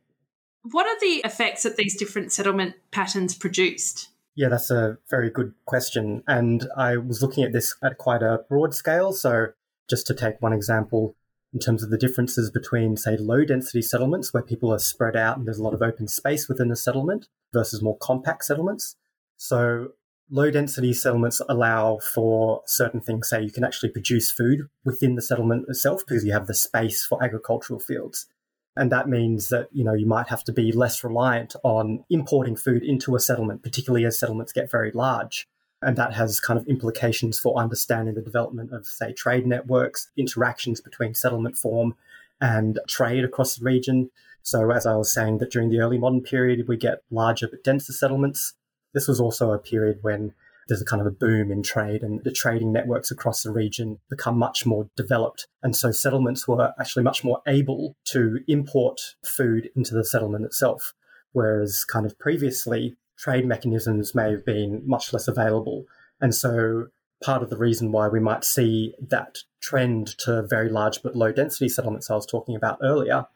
What 0.72 0.88
are 0.88 1.00
the 1.00 1.22
effects 1.26 1.64
that 1.64 1.76
these 1.76 1.96
different 1.96 2.32
settlement 2.32 2.76
patterns 2.92 3.36
produced? 3.36 4.10
Yeah, 4.36 4.50
that's 4.50 4.72
a 4.72 4.98
very 5.10 5.30
good 5.30 5.54
question. 5.66 6.24
And 6.28 6.68
I 6.76 6.98
was 6.98 7.22
looking 7.22 7.44
at 7.44 7.54
this 7.54 7.76
at 7.84 7.98
quite 7.98 8.24
a 8.24 8.42
broad 8.50 8.74
scale. 8.74 9.14
So, 9.14 9.48
just 9.90 10.08
to 10.08 10.14
take 10.14 10.42
one 10.42 10.54
example, 10.54 11.16
in 11.54 11.60
terms 11.60 11.84
of 11.84 11.90
the 11.90 11.98
differences 11.98 12.52
between, 12.52 12.98
say, 12.98 13.16
low 13.16 13.46
density 13.46 13.82
settlements 13.82 14.34
where 14.34 14.44
people 14.44 14.74
are 14.74 14.80
spread 14.80 15.16
out 15.16 15.38
and 15.38 15.48
there's 15.48 15.60
a 15.60 15.64
lot 15.64 15.74
of 15.74 15.82
open 15.82 16.08
space 16.08 16.50
within 16.50 16.68
the 16.68 16.76
settlement 16.76 17.28
versus 17.54 17.82
more 17.82 17.98
compact 18.00 18.44
settlements. 18.44 18.98
So, 19.38 19.94
low 20.30 20.50
density 20.52 20.94
settlements 20.94 21.42
allow 21.48 22.00
for 22.14 22.62
certain 22.66 23.02
things. 23.02 23.30
Say 23.30 23.44
you 23.44 23.52
can 23.52 23.64
actually 23.64 23.90
produce 23.90 24.32
food 24.32 24.68
within 24.84 25.16
the 25.16 25.22
settlement 25.22 25.66
itself 25.70 26.04
because 26.06 26.26
you 26.26 26.34
have 26.34 26.48
the 26.48 26.54
space 26.54 27.06
for 27.06 27.24
agricultural 27.24 27.80
fields. 27.80 28.28
And 28.76 28.92
that 28.92 29.08
means 29.08 29.50
that, 29.50 29.70
you 29.72 29.84
know, 29.86 29.94
you 29.94 30.06
might 30.06 30.28
have 30.28 30.44
to 30.46 30.52
be 30.52 30.72
less 30.72 31.04
reliant 31.04 31.56
on 31.64 32.04
importing 32.10 32.56
food 32.56 32.84
into 32.84 33.16
a 33.16 33.20
settlement, 33.20 33.64
particularly 33.64 34.06
as 34.06 34.20
settlements 34.20 34.52
get 34.52 34.70
very 34.70 34.92
large. 34.92 35.48
And 35.82 35.96
that 35.98 36.14
has 36.14 36.40
kind 36.40 36.60
of 36.60 36.68
implications 36.68 37.40
for 37.40 37.58
understanding 37.58 38.16
the 38.16 38.22
development 38.22 38.74
of, 38.74 38.86
say, 38.86 39.14
trade 39.14 39.46
networks, 39.46 40.10
interactions 40.18 40.82
between 40.82 41.14
settlement 41.14 41.58
form 41.58 41.96
and 42.42 42.80
trade 42.88 43.24
across 43.24 43.56
the 43.56 43.64
region. 43.64 44.10
So, 44.42 44.72
as 44.72 44.86
I 44.86 44.96
was 44.96 45.14
saying, 45.14 45.38
that 45.38 45.52
during 45.52 45.70
the 45.70 45.80
early 45.80 45.98
modern 45.98 46.22
period, 46.22 46.68
we 46.68 46.76
get 46.76 47.04
larger 47.10 47.48
but 47.48 47.64
denser 47.64 47.94
settlements. 47.94 48.54
This 48.96 49.08
was 49.08 49.20
also 49.20 49.52
a 49.52 49.60
period 49.60 50.00
when 50.02 50.34
there's 50.68 50.82
a 50.82 50.86
kind 50.86 51.02
of 51.02 51.06
a 51.06 51.12
boom 51.12 51.52
in 51.52 51.62
trade 51.62 52.02
and 52.02 52.24
the 52.24 52.32
trading 52.32 52.72
networks 52.72 53.12
across 53.12 53.44
the 53.44 53.52
region 53.52 54.00
become 54.10 54.40
much 54.40 54.66
more 54.66 54.90
developed. 54.96 55.48
And 55.62 55.76
so 55.76 55.92
settlements 55.92 56.48
were 56.48 56.74
actually 56.80 57.04
much 57.04 57.24
more 57.24 57.42
able 57.46 57.96
to 58.06 58.40
import 58.48 59.16
food 59.24 59.70
into 59.76 59.94
the 59.94 60.04
settlement 60.04 60.46
itself. 60.46 60.94
Whereas 61.34 61.84
kind 61.84 62.06
of 62.06 62.18
previously, 62.18 62.96
trade 63.18 63.46
mechanisms 63.46 64.16
may 64.16 64.32
have 64.32 64.46
been 64.46 64.82
much 64.86 65.14
less 65.14 65.28
available. 65.28 65.86
And 66.20 66.34
so 66.34 66.88
part 67.24 67.44
of 67.44 67.50
the 67.50 67.58
reason 67.58 67.92
why 67.92 68.08
we 68.08 68.20
might 68.20 68.44
see 68.44 68.96
that 69.10 69.40
trend 69.62 70.18
to 70.20 70.42
very 70.44 70.70
large 70.70 71.04
but 71.04 71.16
low 71.16 71.32
density 71.32 71.70
settlements 71.70 72.10
I 72.10 72.16
was 72.16 72.26
talking 72.26 72.56
about 72.56 72.80
earlier 72.82 73.28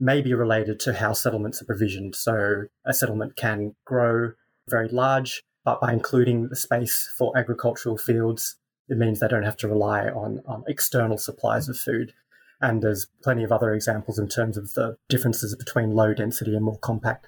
may 0.00 0.20
be 0.20 0.34
related 0.34 0.78
to 0.80 0.94
how 0.94 1.12
settlements 1.12 1.62
are 1.62 1.66
provisioned. 1.66 2.14
So 2.14 2.64
a 2.84 2.92
settlement 2.92 3.36
can 3.36 3.74
grow 3.84 4.32
very 4.68 4.88
large, 4.88 5.42
but 5.64 5.80
by 5.80 5.92
including 5.92 6.48
the 6.48 6.56
space 6.56 7.08
for 7.16 7.36
agricultural 7.36 7.98
fields, 7.98 8.56
it 8.88 8.96
means 8.96 9.20
they 9.20 9.28
don't 9.28 9.44
have 9.44 9.56
to 9.58 9.68
rely 9.68 10.08
on, 10.08 10.40
on 10.46 10.64
external 10.66 11.18
supplies 11.18 11.68
of 11.68 11.78
food. 11.78 12.12
And 12.60 12.82
there's 12.82 13.06
plenty 13.22 13.44
of 13.44 13.52
other 13.52 13.72
examples 13.72 14.18
in 14.18 14.28
terms 14.28 14.56
of 14.56 14.72
the 14.74 14.96
differences 15.08 15.54
between 15.54 15.92
low 15.92 16.14
density 16.14 16.54
and 16.54 16.64
more 16.64 16.78
compact 16.78 17.26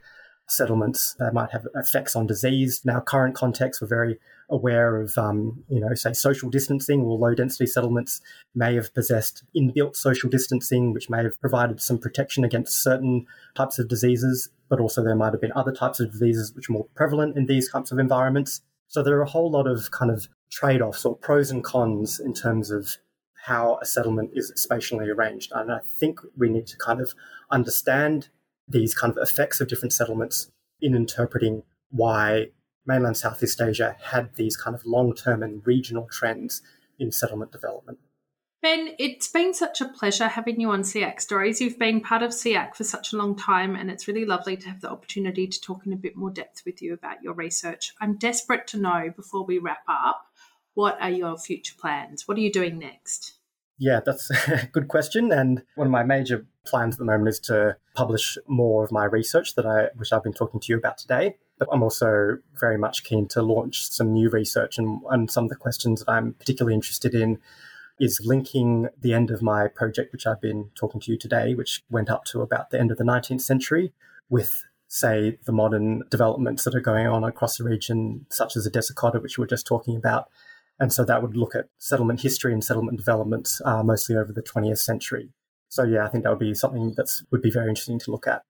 settlements 0.50 1.14
that 1.18 1.34
might 1.34 1.50
have 1.50 1.66
effects 1.74 2.16
on 2.16 2.26
disease. 2.26 2.82
Now, 2.84 3.00
current 3.00 3.34
context, 3.34 3.80
we're 3.80 3.88
very 3.88 4.18
aware 4.48 5.00
of, 5.00 5.16
um, 5.16 5.62
you 5.68 5.80
know, 5.80 5.94
say 5.94 6.12
social 6.12 6.50
distancing 6.50 7.02
or 7.02 7.16
low 7.16 7.34
density 7.34 7.66
settlements 7.66 8.20
may 8.54 8.74
have 8.74 8.92
possessed 8.94 9.44
inbuilt 9.56 9.96
social 9.96 10.28
distancing, 10.28 10.92
which 10.92 11.08
may 11.08 11.22
have 11.22 11.40
provided 11.40 11.80
some 11.80 11.98
protection 11.98 12.44
against 12.44 12.82
certain 12.82 13.26
types 13.54 13.78
of 13.78 13.88
diseases, 13.88 14.50
but 14.68 14.80
also 14.80 15.02
there 15.02 15.14
might 15.14 15.32
have 15.32 15.40
been 15.40 15.52
other 15.54 15.72
types 15.72 16.00
of 16.00 16.10
diseases 16.10 16.52
which 16.54 16.68
are 16.68 16.72
more 16.72 16.86
prevalent 16.94 17.36
in 17.36 17.46
these 17.46 17.70
types 17.70 17.92
of 17.92 17.98
environments. 17.98 18.60
So 18.88 19.02
there 19.02 19.16
are 19.18 19.22
a 19.22 19.30
whole 19.30 19.50
lot 19.50 19.68
of 19.68 19.90
kind 19.92 20.10
of 20.10 20.28
trade 20.50 20.82
offs 20.82 21.04
or 21.04 21.16
pros 21.16 21.50
and 21.50 21.62
cons 21.62 22.18
in 22.18 22.34
terms 22.34 22.72
of 22.72 22.96
how 23.44 23.78
a 23.80 23.86
settlement 23.86 24.30
is 24.34 24.52
spatially 24.56 25.08
arranged. 25.08 25.52
And 25.54 25.72
I 25.72 25.78
think 25.98 26.20
we 26.36 26.48
need 26.48 26.66
to 26.66 26.76
kind 26.76 27.00
of 27.00 27.14
understand 27.50 28.28
these 28.70 28.94
kind 28.94 29.10
of 29.10 29.22
effects 29.22 29.60
of 29.60 29.68
different 29.68 29.92
settlements 29.92 30.50
in 30.80 30.94
interpreting 30.94 31.62
why 31.90 32.48
mainland 32.86 33.16
Southeast 33.16 33.60
Asia 33.60 33.96
had 34.00 34.34
these 34.36 34.56
kind 34.56 34.74
of 34.74 34.84
long 34.86 35.14
term 35.14 35.42
and 35.42 35.66
regional 35.66 36.08
trends 36.10 36.62
in 36.98 37.10
settlement 37.12 37.52
development. 37.52 37.98
Ben, 38.62 38.94
it's 38.98 39.28
been 39.28 39.54
such 39.54 39.80
a 39.80 39.88
pleasure 39.88 40.28
having 40.28 40.60
you 40.60 40.70
on 40.70 40.82
SEAC 40.82 41.18
Stories. 41.18 41.62
You've 41.62 41.78
been 41.78 42.02
part 42.02 42.22
of 42.22 42.32
SEAC 42.32 42.74
for 42.74 42.84
such 42.84 43.12
a 43.12 43.16
long 43.16 43.34
time, 43.34 43.74
and 43.74 43.90
it's 43.90 44.06
really 44.06 44.26
lovely 44.26 44.54
to 44.58 44.68
have 44.68 44.82
the 44.82 44.90
opportunity 44.90 45.46
to 45.46 45.60
talk 45.60 45.86
in 45.86 45.94
a 45.94 45.96
bit 45.96 46.14
more 46.14 46.30
depth 46.30 46.62
with 46.66 46.82
you 46.82 46.92
about 46.92 47.22
your 47.22 47.32
research. 47.32 47.94
I'm 48.02 48.18
desperate 48.18 48.66
to 48.68 48.78
know 48.78 49.10
before 49.16 49.46
we 49.46 49.58
wrap 49.58 49.84
up 49.88 50.26
what 50.74 51.00
are 51.00 51.10
your 51.10 51.38
future 51.38 51.74
plans? 51.78 52.28
What 52.28 52.36
are 52.36 52.42
you 52.42 52.52
doing 52.52 52.78
next? 52.78 53.38
Yeah, 53.78 54.00
that's 54.04 54.30
a 54.48 54.68
good 54.70 54.88
question. 54.88 55.32
And 55.32 55.62
one 55.74 55.86
of 55.86 55.90
my 55.90 56.02
major 56.02 56.46
plans 56.70 56.94
at 56.94 56.98
the 56.98 57.04
moment 57.04 57.28
is 57.28 57.40
to 57.40 57.76
publish 57.94 58.38
more 58.46 58.84
of 58.84 58.92
my 58.92 59.04
research 59.04 59.54
that 59.56 59.66
I, 59.66 59.88
which 59.96 60.12
I've 60.12 60.22
been 60.22 60.32
talking 60.32 60.60
to 60.60 60.72
you 60.72 60.78
about 60.78 60.98
today. 60.98 61.36
But 61.58 61.68
I'm 61.72 61.82
also 61.82 62.38
very 62.58 62.78
much 62.78 63.04
keen 63.04 63.28
to 63.28 63.42
launch 63.42 63.86
some 63.90 64.14
new 64.14 64.30
research, 64.30 64.78
and, 64.78 65.02
and 65.10 65.30
some 65.30 65.44
of 65.44 65.50
the 65.50 65.56
questions 65.56 66.00
that 66.00 66.10
I'm 66.10 66.32
particularly 66.34 66.74
interested 66.74 67.14
in 67.14 67.38
is 67.98 68.20
linking 68.24 68.88
the 68.98 69.12
end 69.12 69.30
of 69.30 69.42
my 69.42 69.68
project, 69.68 70.12
which 70.12 70.26
I've 70.26 70.40
been 70.40 70.70
talking 70.74 71.02
to 71.02 71.12
you 71.12 71.18
today, 71.18 71.54
which 71.54 71.84
went 71.90 72.08
up 72.08 72.24
to 72.26 72.40
about 72.40 72.70
the 72.70 72.80
end 72.80 72.90
of 72.90 72.96
the 72.96 73.04
19th 73.04 73.42
century, 73.42 73.92
with, 74.30 74.64
say, 74.88 75.38
the 75.44 75.52
modern 75.52 76.04
developments 76.10 76.64
that 76.64 76.74
are 76.74 76.80
going 76.80 77.06
on 77.06 77.24
across 77.24 77.58
the 77.58 77.64
region, 77.64 78.24
such 78.30 78.56
as 78.56 78.64
the 78.64 78.70
desa 78.70 78.94
kota, 78.94 79.20
which 79.20 79.36
we 79.36 79.42
were 79.42 79.46
just 79.46 79.66
talking 79.66 79.96
about. 79.96 80.30
And 80.78 80.90
so 80.90 81.04
that 81.04 81.20
would 81.20 81.36
look 81.36 81.54
at 81.54 81.66
settlement 81.78 82.22
history 82.22 82.54
and 82.54 82.64
settlement 82.64 82.96
developments 82.96 83.60
uh, 83.66 83.82
mostly 83.82 84.16
over 84.16 84.32
the 84.32 84.42
20th 84.42 84.78
century. 84.78 85.28
So, 85.70 85.84
yeah, 85.84 86.04
I 86.04 86.08
think 86.08 86.24
that 86.24 86.30
would 86.30 86.38
be 86.38 86.54
something 86.54 86.94
that 86.96 87.08
would 87.30 87.42
be 87.42 87.50
very 87.50 87.68
interesting 87.68 87.98
to 88.00 88.10
look 88.10 88.26
at. 88.26 88.42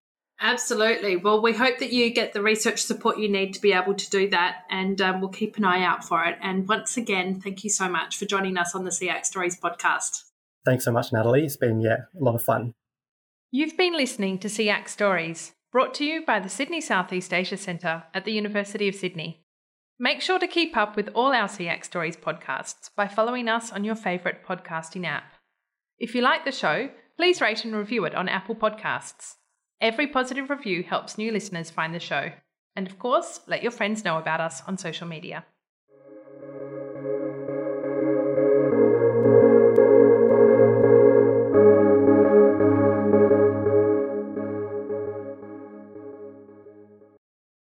Absolutely. 0.43 1.17
Well, 1.17 1.43
we 1.43 1.53
hope 1.53 1.79
that 1.81 1.93
you 1.93 2.09
get 2.11 2.33
the 2.33 2.41
research 2.43 2.83
support 2.83 3.19
you 3.19 3.29
need 3.29 3.53
to 3.55 3.61
be 3.61 3.75
able 3.75 3.95
to 3.95 4.11
do 4.11 4.31
that, 4.31 4.65
and 4.71 4.99
um, 5.01 5.21
we'll 5.21 5.29
keep 5.29 5.59
an 5.59 5.65
eye 5.65 5.85
out 5.85 6.03
for 6.03 6.25
it. 6.25 6.39
And 6.43 6.67
once 6.67 6.97
again, 6.97 7.41
thank 7.41 7.63
you 7.63 7.69
so 7.69 7.91
much 7.91 8.17
for 8.17 8.25
joining 8.25 8.57
us 8.57 8.75
on 8.75 8.85
the 8.85 8.91
SEAC 8.91 9.27
Stories 9.27 9.61
podcast. 9.61 10.25
Thanks 10.65 10.87
so 10.87 10.93
much, 10.93 11.13
Natalie. 11.13 11.45
It's 11.45 11.57
been, 11.57 11.81
yeah, 11.81 12.05
a 12.19 12.25
lot 12.25 12.35
of 12.35 12.43
fun. 12.43 12.73
You've 13.51 13.77
been 13.77 13.95
listening 13.95 14.39
to 14.39 14.49
SEAC 14.49 14.89
Stories, 14.89 15.53
brought 15.73 15.93
to 15.95 16.05
you 16.07 16.25
by 16.25 16.41
the 16.41 16.49
Sydney 16.49 16.81
Southeast 16.81 17.35
Asia 17.35 17.59
Centre 17.59 18.05
at 18.15 18.25
the 18.25 18.33
University 18.33 18.89
of 18.89 18.95
Sydney. 18.95 19.45
Make 19.99 20.23
sure 20.23 20.39
to 20.39 20.47
keep 20.47 20.75
up 20.75 20.97
with 20.97 21.11
all 21.15 21.35
our 21.35 21.49
SEAC 21.49 21.85
Stories 21.85 22.17
podcasts 22.17 22.89
by 22.97 23.09
following 23.09 23.47
us 23.47 23.71
on 23.71 23.85
your 23.85 23.95
favourite 23.95 24.43
podcasting 24.43 25.05
app. 25.05 25.35
If 25.99 26.15
you 26.15 26.23
like 26.23 26.47
the 26.47 26.53
show, 26.53 26.89
please 27.21 27.43
rate 27.43 27.67
and 27.67 27.77
review 27.77 28.07
it 28.07 28.15
on 28.15 28.31
Apple 28.31 28.55
Podcasts. 28.55 29.35
Every 29.79 30.07
positive 30.07 30.49
review 30.49 30.83
helps 30.83 31.19
new 31.19 31.31
listeners 31.31 31.69
find 31.69 31.95
the 31.95 32.01
show. 32.01 32.33
And 32.75 32.87
of 32.87 32.99
course, 32.99 33.41
let 33.47 33.63
your 33.63 33.73
friends 33.73 34.07
know 34.07 34.17
about 34.17 34.41
us 34.41 34.63
on 34.67 34.79
social 34.79 35.07
media. 35.07 35.45